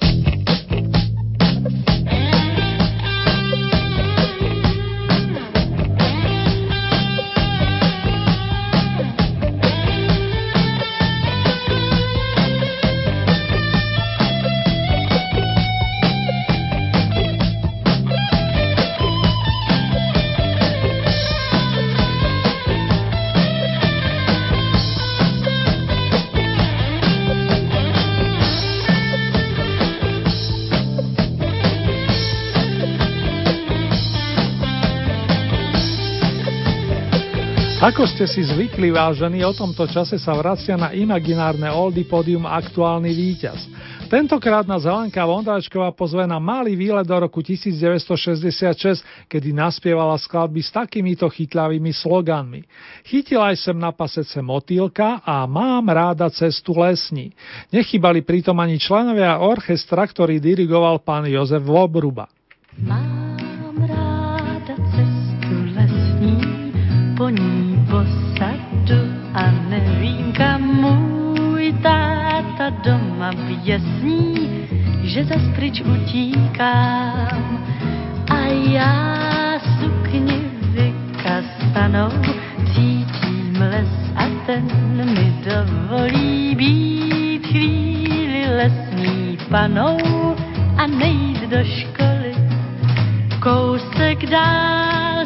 Ako 37.79 38.11
ste 38.11 38.27
si 38.27 38.43
zvykli, 38.43 38.91
vážení, 38.91 39.47
o 39.47 39.55
tomto 39.55 39.87
čase 39.87 40.19
sa 40.19 40.35
vracia 40.35 40.75
na 40.75 40.91
imaginárne 40.91 41.71
oldy 41.71 42.03
podium 42.11 42.43
aktuálny 42.43 43.07
víťaz. 43.07 43.71
Tentokrát 44.11 44.67
nás 44.67 44.83
Helenka 44.83 45.23
Vondráčková 45.23 45.95
pozve 45.95 46.27
na 46.27 46.43
malý 46.43 46.75
výlet 46.75 47.07
do 47.07 47.15
roku 47.15 47.39
1966, 47.39 49.31
kedy 49.31 49.55
naspievala 49.55 50.19
skladby 50.19 50.59
s 50.59 50.75
takýmito 50.75 51.31
chytľavými 51.31 51.95
sloganmi. 51.95 52.67
Chytila 53.07 53.55
aj 53.55 53.71
sem 53.71 53.79
na 53.79 53.95
pasece 53.95 54.43
motýlka 54.43 55.23
a 55.23 55.47
mám 55.47 55.87
ráda 55.87 56.27
cestu 56.35 56.75
lesní. 56.75 57.31
Nechybali 57.71 58.27
pritom 58.27 58.59
ani 58.59 58.83
členovia 58.83 59.39
orchestra, 59.39 60.03
ktorý 60.03 60.43
dirigoval 60.43 60.99
pán 61.07 61.31
Jozef 61.31 61.63
Vobruba. 61.63 62.27
Mám 62.75 63.87
ráda 63.87 64.75
cestu 64.99 65.55
lesní, 65.79 66.43
po 67.15 67.31
ní 67.31 67.58
posadu 67.99 69.01
a 69.35 69.51
nevím 69.69 70.33
kam 70.33 70.63
můj 70.63 71.75
táta 71.83 72.71
doma 72.71 73.31
vyjasní, 73.47 74.67
že 75.03 75.25
zas 75.25 75.43
pryč 75.57 75.81
utíkám 75.81 77.67
a 78.31 78.41
já 78.71 79.59
sukni 79.81 80.41
vykastanou 80.63 82.11
cítím 82.75 83.57
les 83.59 83.95
a 84.17 84.25
ten 84.47 84.65
mi 85.15 85.35
dovolí 85.43 86.55
být 86.55 87.47
chvíli 87.47 88.47
lesní 88.57 89.39
panou 89.49 89.99
a 90.77 90.87
nejít 90.87 91.51
do 91.51 91.65
školy. 91.65 92.35
Kousek 93.43 94.27
dál 94.31 95.18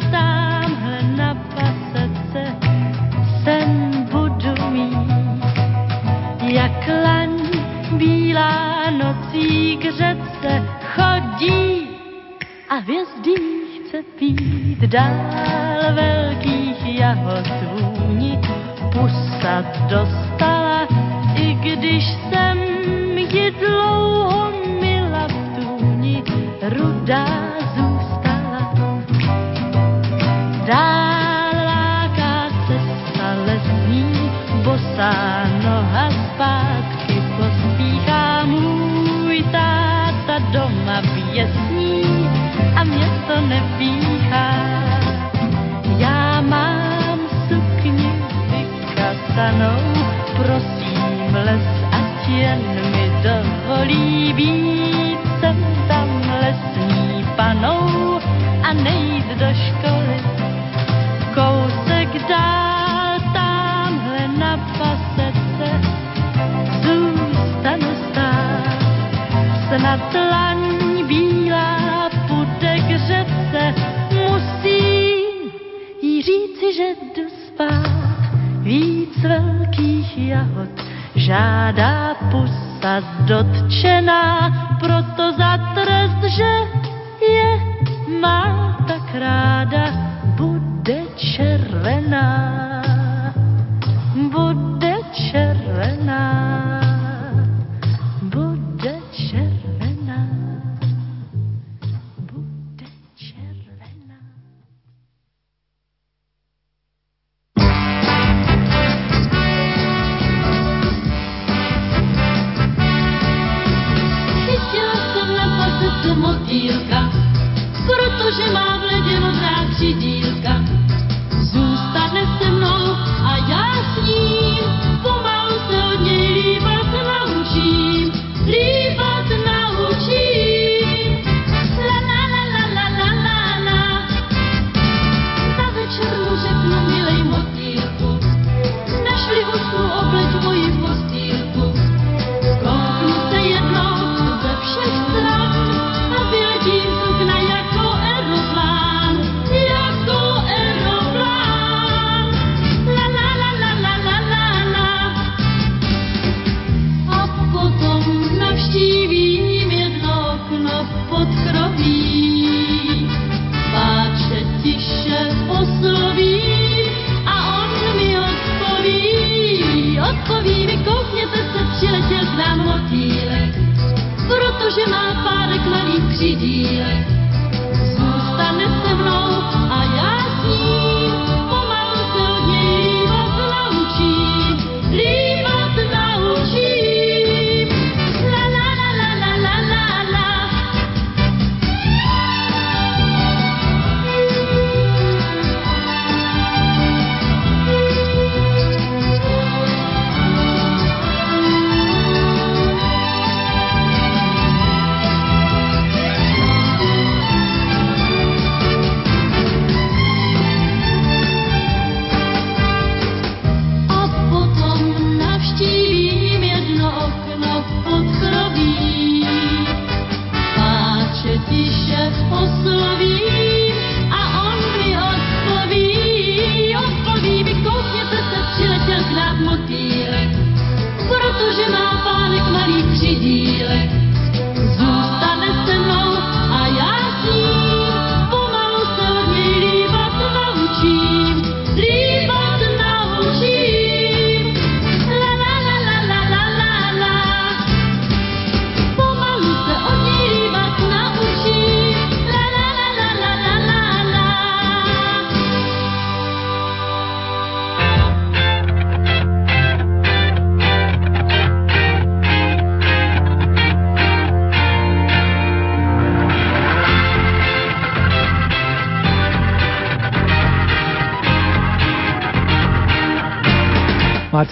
bílá 7.97 8.89
nocí 8.91 9.77
k 9.77 9.83
řece 9.83 10.51
chodí 10.95 11.87
a 12.69 12.75
hvězdí 12.75 13.35
chce 13.79 14.03
pít 14.19 14.79
dál 14.79 15.93
velkých 15.93 16.99
jahod 16.99 17.47
vůni. 17.71 18.39
Pusa 18.91 19.63
dostala, 19.89 20.87
i 21.35 21.53
když 21.53 22.03
jsem 22.05 22.57
ji 23.33 23.51
dlouho 23.51 24.51
mila 24.81 25.27
v 25.27 25.59
tůni, 25.59 26.23
rudá 26.61 27.25
zůstala. 27.75 28.73
Dál 30.65 31.51
láká 31.65 32.49
cesta 32.67 33.33
lesní, 33.45 34.31
bosá 34.63 35.13
noha 35.63 36.22
doma 40.53 41.01
běsní 41.01 42.29
a 42.75 42.83
mě 42.83 43.09
to 43.27 43.41
nepíchá. 43.41 44.49
Já 45.97 46.41
mám 46.41 47.19
sukni 47.47 48.11
vykasanou, 48.51 49.81
prosím 50.37 51.35
les, 51.45 51.67
ať 51.91 52.27
jen 52.27 52.61
mi 52.91 53.11
dovolí 53.23 54.33
být. 54.33 55.19
Jsem 55.39 55.57
tam 55.87 56.09
lesní 56.41 57.25
panou 57.35 58.19
a 58.63 58.73
nejít 58.73 59.27
do 59.27 59.47
školy 59.53 60.42
na 69.83 69.95
dlaň 69.95 70.59
bílá 71.07 72.09
půjde 72.27 72.75
k 72.79 72.89
řece, 73.07 73.73
musí 74.13 74.79
jí 76.01 76.21
říci, 76.21 76.73
že 76.75 76.83
jdu 76.83 77.29
spát. 77.47 78.17
Víc 78.61 79.23
velkých 79.23 80.17
jahod 80.17 80.69
žádá 81.15 82.15
pusa 82.31 83.03
dotčená, 83.19 84.51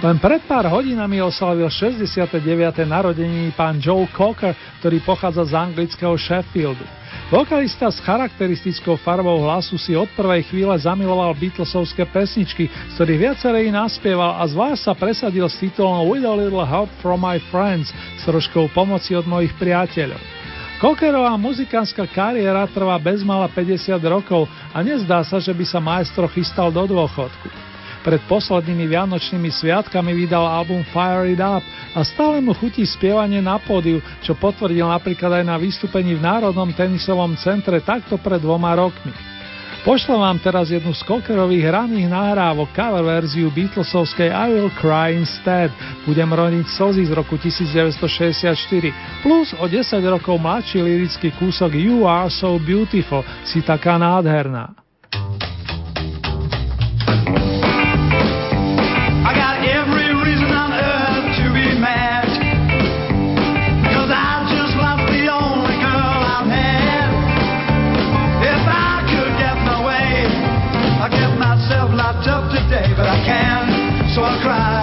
Len 0.00 0.16
pred 0.16 0.40
pár 0.48 0.64
hodinami 0.64 1.20
oslavil 1.20 1.68
69. 1.68 2.40
narodení 2.88 3.52
pán 3.52 3.76
Joe 3.76 4.08
Cocker, 4.08 4.56
ktorý 4.80 4.96
pochádza 5.04 5.44
z 5.44 5.52
anglického 5.52 6.16
Sheffieldu. 6.16 6.80
Vokalista 7.28 7.92
s 7.92 8.00
charakteristickou 8.00 8.96
farbou 8.96 9.44
hlasu 9.44 9.76
si 9.76 9.92
od 9.92 10.08
prvej 10.16 10.48
chvíle 10.48 10.72
zamiloval 10.80 11.36
Beatlesovské 11.36 12.08
pesničky, 12.08 12.72
z 12.72 12.92
ktorých 12.96 13.20
viacerej 13.28 13.68
naspieval 13.68 14.40
a 14.40 14.48
zvlášť 14.48 14.88
sa 14.88 14.96
presadil 14.96 15.44
s 15.44 15.60
titulom 15.60 16.08
With 16.08 16.24
a 16.24 16.32
Little 16.32 16.64
Help 16.64 16.88
from 17.04 17.20
My 17.20 17.36
Friends 17.52 17.92
s 17.92 18.24
troškou 18.24 18.72
pomoci 18.72 19.12
od 19.12 19.28
mojich 19.28 19.52
priateľov. 19.60 20.16
Kokerová 20.80 21.36
muzikánska 21.36 22.08
kariéra 22.08 22.64
trvá 22.72 22.96
bezmala 22.96 23.52
50 23.52 24.00
rokov 24.08 24.48
a 24.72 24.80
nezdá 24.80 25.20
sa, 25.28 25.36
že 25.36 25.52
by 25.52 25.64
sa 25.68 25.76
maestro 25.76 26.24
chystal 26.24 26.72
do 26.72 26.88
dôchodku. 26.88 27.69
Pred 28.00 28.24
poslednými 28.32 28.88
vianočnými 28.88 29.52
sviatkami 29.52 30.16
vydal 30.16 30.48
album 30.48 30.80
Fire 30.88 31.28
It 31.28 31.40
Up 31.40 31.60
a 31.92 32.00
stále 32.00 32.40
mu 32.40 32.56
chutí 32.56 32.80
spievanie 32.88 33.44
na 33.44 33.60
pódiu, 33.60 34.00
čo 34.24 34.32
potvrdil 34.32 34.88
napríklad 34.88 35.40
aj 35.40 35.44
na 35.44 35.60
vystúpení 35.60 36.16
v 36.16 36.24
Národnom 36.24 36.72
tenisovom 36.72 37.36
centre 37.36 37.84
takto 37.84 38.16
pred 38.16 38.40
dvoma 38.40 38.72
rokmi. 38.72 39.12
Pošlem 39.80 40.20
vám 40.20 40.36
teraz 40.44 40.68
jednu 40.68 40.92
z 40.92 41.00
Kokerových 41.08 41.72
raných 41.72 42.12
nahrávok 42.12 42.68
cover 42.76 43.00
verziu 43.00 43.48
Beatlesovskej 43.48 44.28
I 44.28 44.48
Will 44.52 44.68
Cry 44.76 45.16
Instead. 45.16 45.72
Budem 46.04 46.28
roniť 46.28 46.68
slzy 46.68 47.08
z 47.08 47.12
roku 47.16 47.40
1964 47.40 49.24
plus 49.24 49.56
o 49.56 49.64
10 49.64 50.04
rokov 50.04 50.36
mladší 50.36 50.84
lirický 50.84 51.32
kúsok 51.32 51.72
You 51.72 52.04
Are 52.04 52.28
So 52.28 52.60
Beautiful, 52.60 53.24
si 53.48 53.64
taká 53.64 53.96
nádherná. 53.96 54.76
cry. 74.40 74.79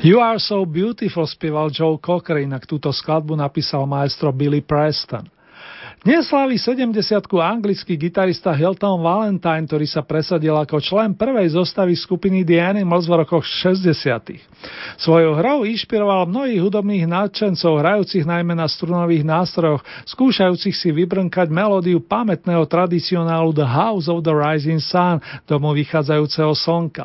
You 0.00 0.16
are 0.16 0.40
so 0.40 0.64
beautiful, 0.64 1.28
spieval 1.28 1.68
Joe 1.68 2.00
Cocker, 2.00 2.40
inak 2.40 2.64
túto 2.64 2.88
skladbu 2.88 3.36
napísal 3.36 3.84
maestro 3.84 4.32
Billy 4.32 4.64
Preston. 4.64 5.28
Dnes 6.00 6.24
slaví 6.32 6.56
70 6.56 7.20
anglický 7.36 8.00
gitarista 8.00 8.56
Hilton 8.56 9.04
Valentine, 9.04 9.68
ktorý 9.68 9.84
sa 9.84 10.00
presadil 10.00 10.56
ako 10.56 10.80
člen 10.80 11.12
prvej 11.12 11.52
zostavy 11.52 11.92
skupiny 11.92 12.48
The 12.48 12.64
Animals 12.64 13.04
v 13.04 13.20
rokoch 13.20 13.44
60. 13.44 14.40
Svojou 14.96 15.36
hrou 15.36 15.68
inšpiroval 15.68 16.32
mnohých 16.32 16.64
hudobných 16.64 17.04
nadšencov, 17.04 17.84
hrajúcich 17.84 18.24
najmä 18.24 18.56
na 18.56 18.72
strunových 18.72 19.20
nástrojoch, 19.20 19.84
skúšajúcich 20.08 20.72
si 20.72 20.88
vybrnkať 20.96 21.52
melódiu 21.52 22.00
pamätného 22.00 22.64
tradicionálu 22.64 23.52
The 23.52 23.68
House 23.68 24.08
of 24.08 24.24
the 24.24 24.32
Rising 24.32 24.80
Sun, 24.80 25.20
domu 25.44 25.76
vychádzajúceho 25.76 26.56
slnka. 26.56 27.04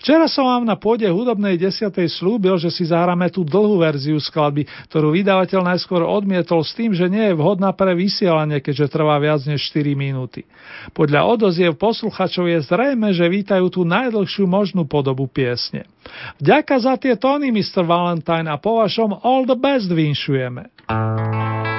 Včera 0.00 0.26
som 0.26 0.48
vám 0.48 0.64
na 0.64 0.76
pôde 0.76 1.04
hudobnej 1.08 1.60
desiatej 1.60 2.08
slúbil, 2.08 2.56
že 2.56 2.72
si 2.72 2.88
zahráme 2.88 3.28
tú 3.28 3.44
dlhú 3.44 3.80
verziu 3.80 4.16
skladby, 4.16 4.66
ktorú 4.88 5.12
vydavateľ 5.14 5.60
najskôr 5.74 6.02
odmietol 6.04 6.64
s 6.64 6.72
tým, 6.76 6.96
že 6.96 7.08
nie 7.10 7.30
je 7.30 7.38
vhodná 7.38 7.72
pre 7.76 7.92
vysielanie, 7.92 8.58
keďže 8.60 8.92
trvá 8.92 9.20
viac 9.20 9.44
než 9.44 9.60
4 9.70 9.92
minúty. 9.94 10.48
Podľa 10.96 11.26
odoziev 11.26 11.76
posluchačov 11.76 12.48
je 12.48 12.58
zrejme, 12.64 13.12
že 13.12 13.28
vítajú 13.28 13.66
tú 13.70 13.82
najdlhšiu 13.86 14.48
možnú 14.48 14.88
podobu 14.88 15.28
piesne. 15.28 15.86
Vďaka 16.40 16.74
za 16.80 16.94
tie 16.96 17.14
tóny, 17.14 17.52
Mr. 17.52 17.84
Valentine, 17.84 18.48
a 18.48 18.56
po 18.56 18.80
vašom 18.80 19.20
all 19.22 19.44
the 19.44 19.58
best 19.58 19.92
vinšujeme. 19.92 20.72
to 20.90 20.96
where 20.96 21.69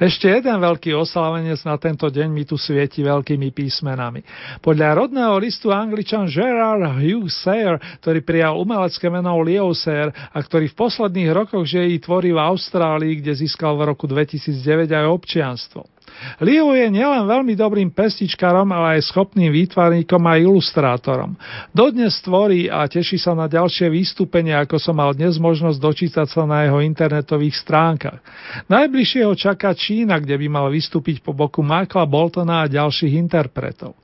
Ešte 0.00 0.32
jeden 0.32 0.56
veľký 0.56 0.96
oslavenec 0.96 1.60
na 1.68 1.76
tento 1.76 2.08
deň 2.08 2.32
mi 2.32 2.48
tu 2.48 2.56
svieti 2.56 3.04
veľkými 3.04 3.52
písmenami. 3.52 4.24
Podľa 4.64 5.04
rodného 5.04 5.36
listu 5.36 5.68
angličan 5.68 6.24
Gerard 6.24 6.96
Hughes 6.96 7.36
Sayer, 7.44 7.76
ktorý 8.00 8.24
prijal 8.24 8.56
umelecké 8.56 9.12
meno 9.12 9.36
Leo 9.44 9.76
Sayer 9.76 10.08
a 10.08 10.40
ktorý 10.40 10.72
v 10.72 10.78
posledných 10.88 11.30
rokoch 11.36 11.68
žije 11.68 12.00
tvorí 12.00 12.32
v 12.32 12.40
Austrálii, 12.40 13.20
kde 13.20 13.44
získal 13.44 13.76
v 13.76 13.92
roku 13.92 14.08
2009 14.08 14.88
aj 14.88 15.04
občianstvo. 15.04 15.84
Leo 16.40 16.72
je 16.76 16.88
nielen 16.92 17.24
veľmi 17.24 17.56
dobrým 17.56 17.90
pestičkarom, 17.92 18.68
ale 18.72 18.98
aj 18.98 19.10
schopným 19.12 19.52
výtvarníkom 19.52 20.22
a 20.24 20.40
ilustrátorom. 20.40 21.36
Dodnes 21.72 22.16
tvorí 22.20 22.68
a 22.68 22.84
teší 22.84 23.16
sa 23.16 23.32
na 23.32 23.48
ďalšie 23.48 23.88
vystúpenia, 23.88 24.60
ako 24.60 24.76
som 24.76 24.96
mal 24.96 25.16
dnes 25.16 25.40
možnosť 25.40 25.78
dočítať 25.80 26.26
sa 26.28 26.44
na 26.44 26.68
jeho 26.68 26.80
internetových 26.84 27.56
stránkach. 27.60 28.20
Najbližšie 28.68 29.22
ho 29.24 29.34
čaká 29.36 29.72
Čína, 29.72 30.20
kde 30.20 30.36
by 30.36 30.46
mal 30.48 30.66
vystúpiť 30.68 31.24
po 31.24 31.32
boku 31.32 31.64
Michaela 31.64 32.04
Boltona 32.04 32.64
a 32.64 32.70
ďalších 32.70 33.16
interpretov. 33.16 33.96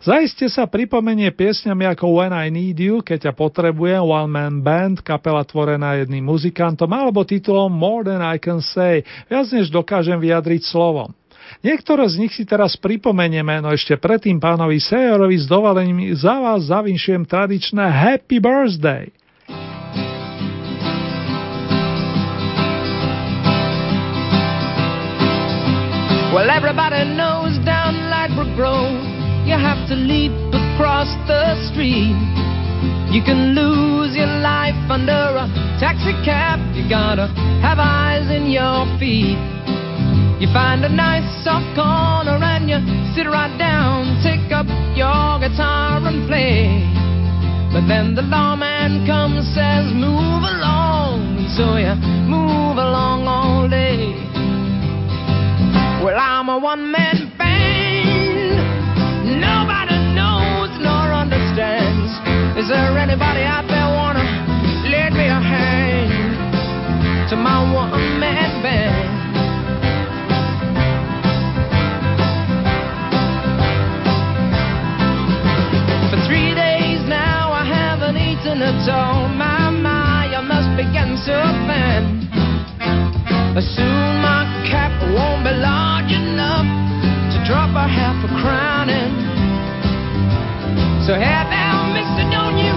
Zaiste 0.00 0.46
sa 0.48 0.70
pripomenie 0.70 1.28
piesňami 1.34 1.84
ako 1.92 2.22
When 2.22 2.32
I 2.32 2.48
Need 2.48 2.78
You, 2.78 3.02
keď 3.02 3.30
ťa 3.30 3.32
potrebujem, 3.34 4.00
One 4.00 4.30
Man 4.30 4.56
Band, 4.62 5.02
kapela 5.02 5.42
tvorená 5.44 5.98
jedným 6.00 6.24
muzikantom, 6.24 6.88
alebo 6.88 7.26
titulom 7.26 7.74
More 7.74 8.06
Than 8.06 8.22
I 8.22 8.38
Can 8.38 8.62
Say, 8.62 9.02
viac 9.28 9.50
než 9.50 9.68
dokážem 9.68 10.16
vyjadriť 10.16 10.62
slovom. 10.70 11.12
Niektoré 11.62 12.08
z 12.10 12.18
nich 12.18 12.32
si 12.34 12.42
teraz 12.48 12.74
pripomenieme, 12.80 13.62
no 13.62 13.70
ešte 13.70 13.94
predtým 14.00 14.42
pánovi 14.42 14.80
Sejorovi 14.82 15.36
s 15.38 15.46
dovolením 15.46 16.16
za 16.16 16.40
vás 16.40 16.66
zavinšujem 16.66 17.28
tradičné 17.28 17.84
Happy 17.84 18.42
Birthday. 18.42 19.12
Well, 26.34 26.50
everybody 26.50 27.06
knows 27.14 27.62
down 27.62 27.94
Lightbrook 28.10 28.58
Road, 28.58 28.98
you 29.46 29.54
have 29.54 29.78
to 29.86 29.94
leap 29.94 30.34
across 30.50 31.06
the 31.30 31.54
street. 31.70 32.18
You 33.14 33.22
can 33.22 33.54
lose 33.54 34.16
your 34.16 34.26
life 34.42 34.74
under 34.90 35.38
a 35.38 35.46
taxi 35.78 36.10
cab. 36.26 36.58
You 36.74 36.88
gotta 36.90 37.28
have 37.62 37.78
eyes 37.78 38.26
in 38.34 38.50
your 38.50 38.82
feet. 38.98 39.38
You 40.40 40.48
find 40.52 40.84
a 40.84 40.88
nice 40.88 41.24
soft 41.44 41.76
corner 41.78 42.42
and 42.42 42.68
you 42.68 42.78
sit 43.14 43.30
right 43.30 43.54
down, 43.56 44.18
take 44.22 44.50
up 44.50 44.66
your 44.98 45.38
guitar 45.38 46.02
and 46.02 46.26
play. 46.26 46.82
But 47.72 47.86
then 47.86 48.14
the 48.14 48.22
lawman 48.22 49.06
comes, 49.06 49.46
says, 49.54 49.90
move 49.94 50.42
along. 50.42 51.50
So 51.56 51.78
you 51.78 51.94
move 52.26 52.78
along 52.82 53.26
all 53.26 53.68
day. 53.68 54.10
Well, 56.02 56.18
I'm 56.18 56.48
a 56.48 56.58
one 56.58 56.90
man 56.90 57.30
band. 57.38 58.58
Nobody 59.38 59.98
knows 60.18 60.70
nor 60.82 61.14
understands. 61.14 62.10
Is 62.58 62.68
there 62.68 62.98
anybody 62.98 63.42
out 63.46 63.66
there 63.70 63.86
wanna 63.86 64.26
lend 64.90 65.14
me 65.14 65.26
a 65.30 65.40
hand 65.40 67.30
to 67.30 67.36
my 67.36 67.62
one 67.72 68.20
man 68.20 68.62
band? 68.62 69.23
Haven't 78.54 78.88
oh 78.88 78.94
all. 78.94 79.28
My, 79.28 79.70
my, 79.70 80.30
I 80.30 80.40
must 80.40 80.70
begin 80.78 81.18
to 81.26 81.36
bend. 81.66 82.22
Soon 83.58 84.20
my 84.22 84.44
cap 84.68 84.92
won't 85.14 85.42
be 85.42 85.50
large 85.50 86.12
enough 86.12 86.66
to 87.32 87.36
drop 87.46 87.70
a 87.74 87.86
half 87.88 88.18
a 88.22 88.28
crown 88.42 88.90
in. 88.90 89.10
So 91.06 91.14
hey 91.14 91.42
now, 91.50 91.90
mister, 91.94 92.28
don't 92.30 92.58
you 92.58 92.74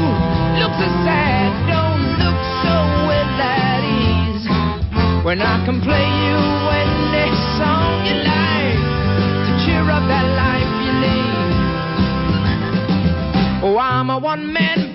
look 0.61 0.73
so 0.77 0.87
sad, 1.05 1.49
don't 1.69 2.17
look 2.21 2.39
so 2.63 2.75
ill 3.09 3.41
at 3.41 3.81
ease. 3.83 4.45
When 5.25 5.41
I 5.41 5.65
can 5.65 5.81
play 5.81 6.05
you 6.05 6.37
any 6.73 7.33
song 7.57 8.05
you 8.05 8.15
like 8.21 8.79
to 9.45 9.51
cheer 9.65 9.83
up 9.89 10.05
that 10.07 10.25
life 10.37 10.73
you 10.85 10.93
lead. 11.03 11.51
Oh, 13.65 13.77
I'm 13.77 14.09
a 14.09 14.17
one-man 14.19 14.86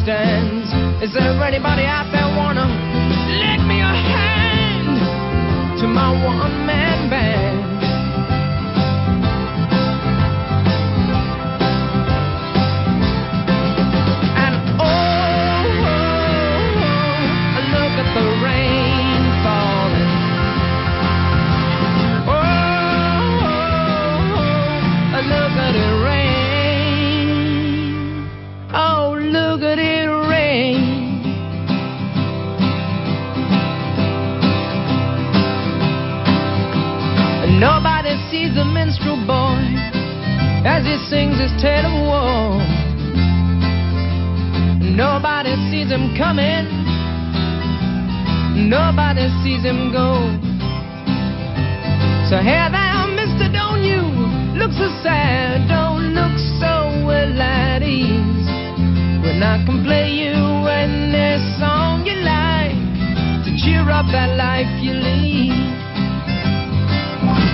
understands. 0.00 1.02
Is 1.02 1.12
there 1.12 1.42
anybody 1.42 1.84
out 1.84 2.10
there 2.12 2.28
wanna 2.36 2.66
lend 2.66 3.68
me 3.68 3.80
a 3.80 3.92
hand 3.92 4.98
to 5.80 5.86
my 5.86 6.10
one-man 6.24 7.10
band? 7.10 7.59
Sees 38.50 38.56
the 38.56 38.64
minstrel 38.64 39.16
boy 39.26 39.62
as 40.66 40.82
he 40.84 40.96
sings 41.08 41.38
his 41.38 41.52
tale 41.62 41.86
of 41.86 41.94
woe. 42.10 42.58
Nobody 44.82 45.54
sees 45.70 45.88
him 45.90 46.16
coming. 46.18 46.66
Nobody 48.68 49.28
sees 49.44 49.62
him 49.62 49.92
go. 49.92 50.34
So 52.28 52.42
hey 52.42 52.66
there, 52.74 53.06
mister, 53.14 53.52
don't 53.52 53.84
you 53.84 54.02
look 54.58 54.72
so 54.72 54.88
sad, 55.02 55.68
don't 55.68 56.12
look 56.12 56.34
so 56.58 57.06
well 57.06 57.40
at 57.40 57.82
ease. 57.82 58.46
When 59.22 59.42
I 59.44 59.62
can 59.64 59.84
play 59.84 60.10
you 60.10 60.66
any 60.66 61.38
song 61.60 62.04
you 62.04 62.16
like 62.26 62.74
to 63.44 63.50
cheer 63.62 63.88
up 63.88 64.06
that 64.10 64.36
life 64.36 64.82
you 64.82 64.94
lead. 64.94 65.69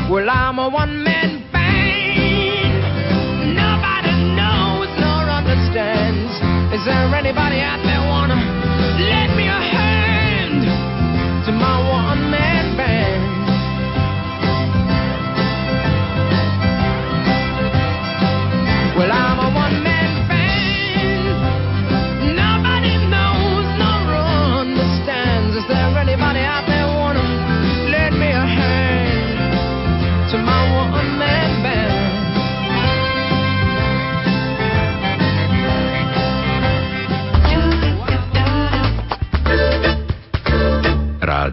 Well, 0.09 0.31
I'm 0.31 0.59
a 0.61 0.69
one 0.69 1.03
man 1.03 1.43
band. 1.51 2.79
Nobody 3.59 4.15
knows 4.39 4.87
nor 5.03 5.27
understands. 5.29 6.31
Is 6.73 6.85
there 6.87 7.13
anybody 7.13 7.59
out 7.59 7.83
there 7.83 7.96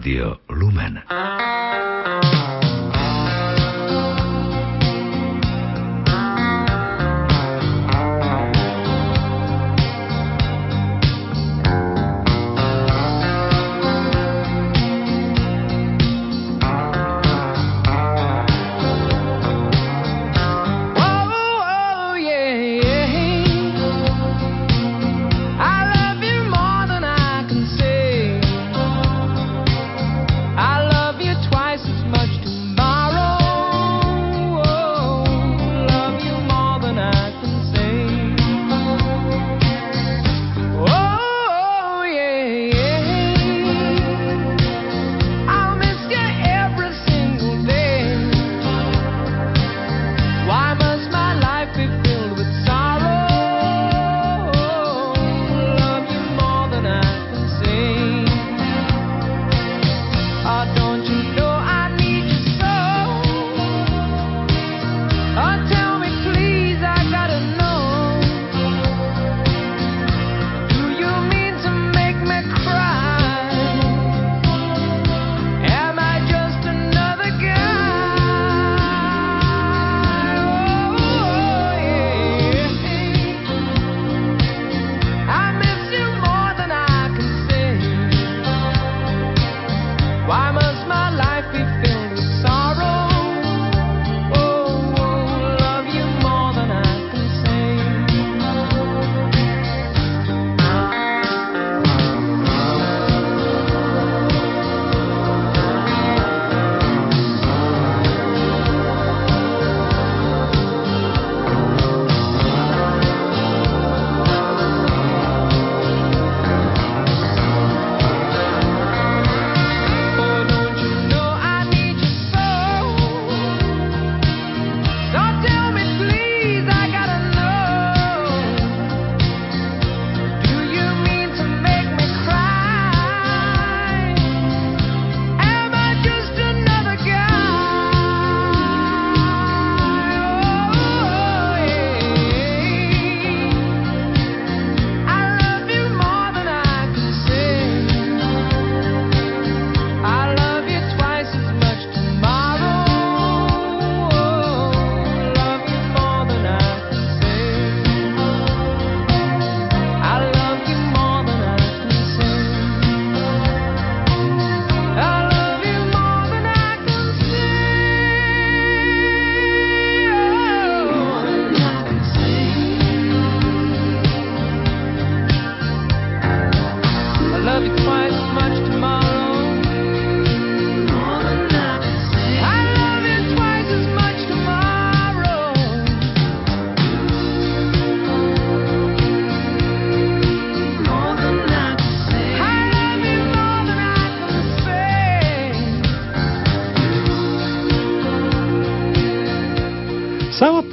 Rádio 0.03 0.41
Lumen. 0.49 1.01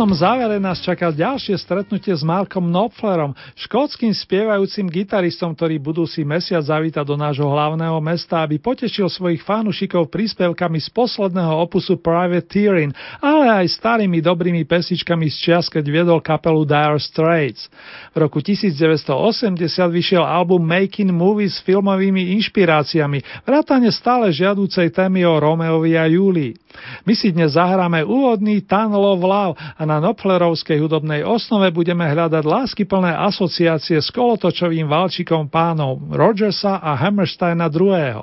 Samotnom 0.00 0.16
závere 0.16 0.56
nás 0.56 0.80
čaká 0.80 1.12
ďalšie 1.12 1.60
stretnutie 1.60 2.16
s 2.16 2.24
Markom 2.24 2.72
Knopflerom, 2.72 3.36
škótským 3.52 4.16
spievajúcim 4.16 4.88
gitaristom, 4.88 5.52
ktorý 5.52 5.76
budúci 5.76 6.24
mesiac 6.24 6.64
zavíta 6.64 7.04
do 7.04 7.20
nášho 7.20 7.44
hlavného 7.44 8.00
mesta, 8.00 8.40
aby 8.40 8.56
potešil 8.56 9.12
svojich 9.12 9.44
fanúšikov 9.44 10.08
príspevkami 10.08 10.80
z 10.80 10.88
posledného 10.88 11.52
opusu 11.52 12.00
Private 12.00 12.48
Tearing, 12.48 12.96
ale 13.20 13.44
aj 13.60 13.76
starými 13.76 14.24
dobrými 14.24 14.64
pesičkami 14.64 15.28
z 15.28 15.36
čias, 15.36 15.68
keď 15.68 15.84
viedol 15.84 16.24
kapelu 16.24 16.64
Dire 16.64 16.96
Straits. 16.96 17.68
V 18.16 18.24
roku 18.24 18.40
1980 18.40 19.60
vyšiel 19.92 20.24
album 20.24 20.64
Making 20.64 21.12
Movies 21.12 21.60
s 21.60 21.64
filmovými 21.68 22.40
inšpiráciami, 22.40 23.44
vrátane 23.44 23.92
stále 23.92 24.32
žiadúcej 24.32 24.96
témy 24.96 25.28
o 25.28 25.36
Romeovi 25.36 25.92
a 26.00 26.08
Julii. 26.08 26.56
My 27.02 27.14
si 27.18 27.34
dnes 27.34 27.58
zahráme 27.58 28.06
úvodný 28.06 28.62
Tan 28.62 28.94
Love 28.94 29.26
Love 29.26 29.54
a 29.58 29.82
na 29.82 29.98
Nopflerovskej 29.98 30.78
hudobnej 30.78 31.26
osnove 31.26 31.74
budeme 31.74 32.06
hľadať 32.06 32.46
láskyplné 32.46 33.10
asociácie 33.26 33.98
s 33.98 34.08
kolotočovým 34.14 34.86
valčikom 34.86 35.50
pánov 35.50 35.98
Rogersa 36.14 36.78
a 36.78 36.94
Hammersteina 36.94 37.66
II. 37.66 38.22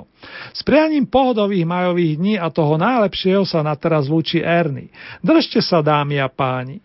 S 0.56 0.64
prianím 0.64 1.06
pohodových 1.06 1.68
majových 1.68 2.14
dní 2.16 2.34
a 2.40 2.48
toho 2.48 2.80
najlepšieho 2.80 3.44
sa 3.44 3.60
na 3.60 3.76
teraz 3.76 4.08
lúči 4.08 4.40
Ernie. 4.40 4.88
Držte 5.20 5.60
sa 5.60 5.84
dámy 5.84 6.16
a 6.16 6.32
páni. 6.32 6.80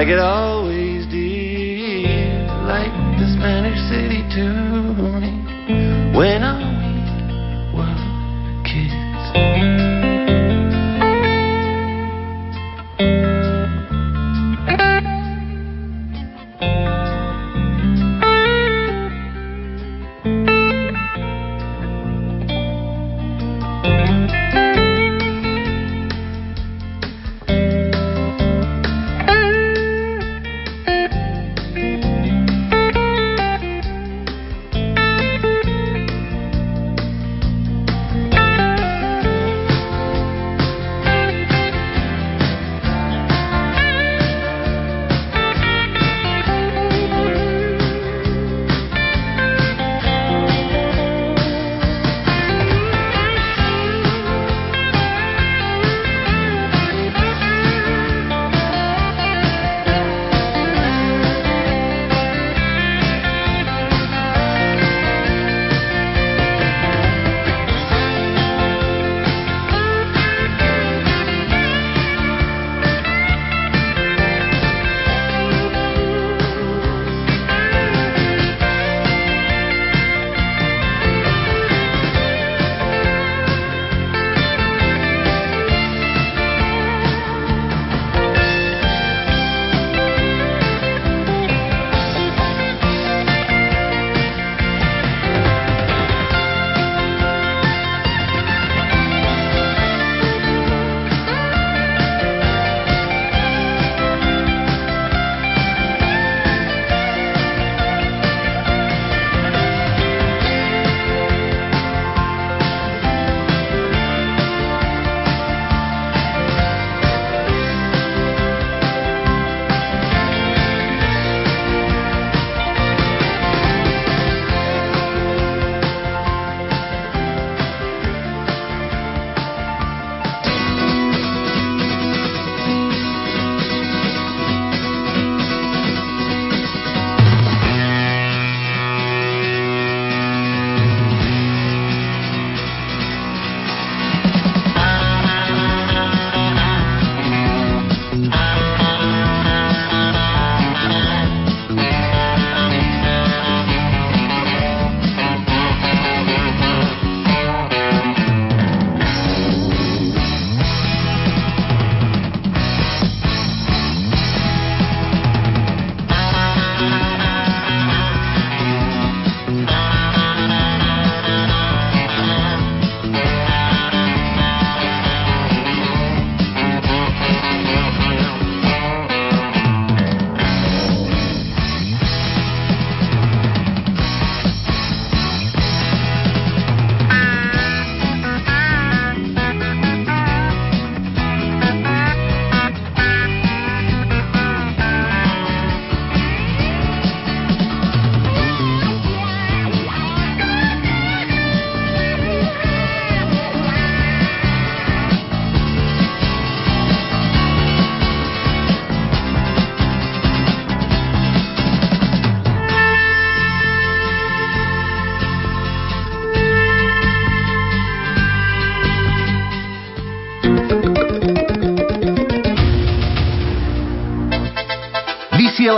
Like 0.00 0.08
it 0.08 0.18
all? 0.18 0.39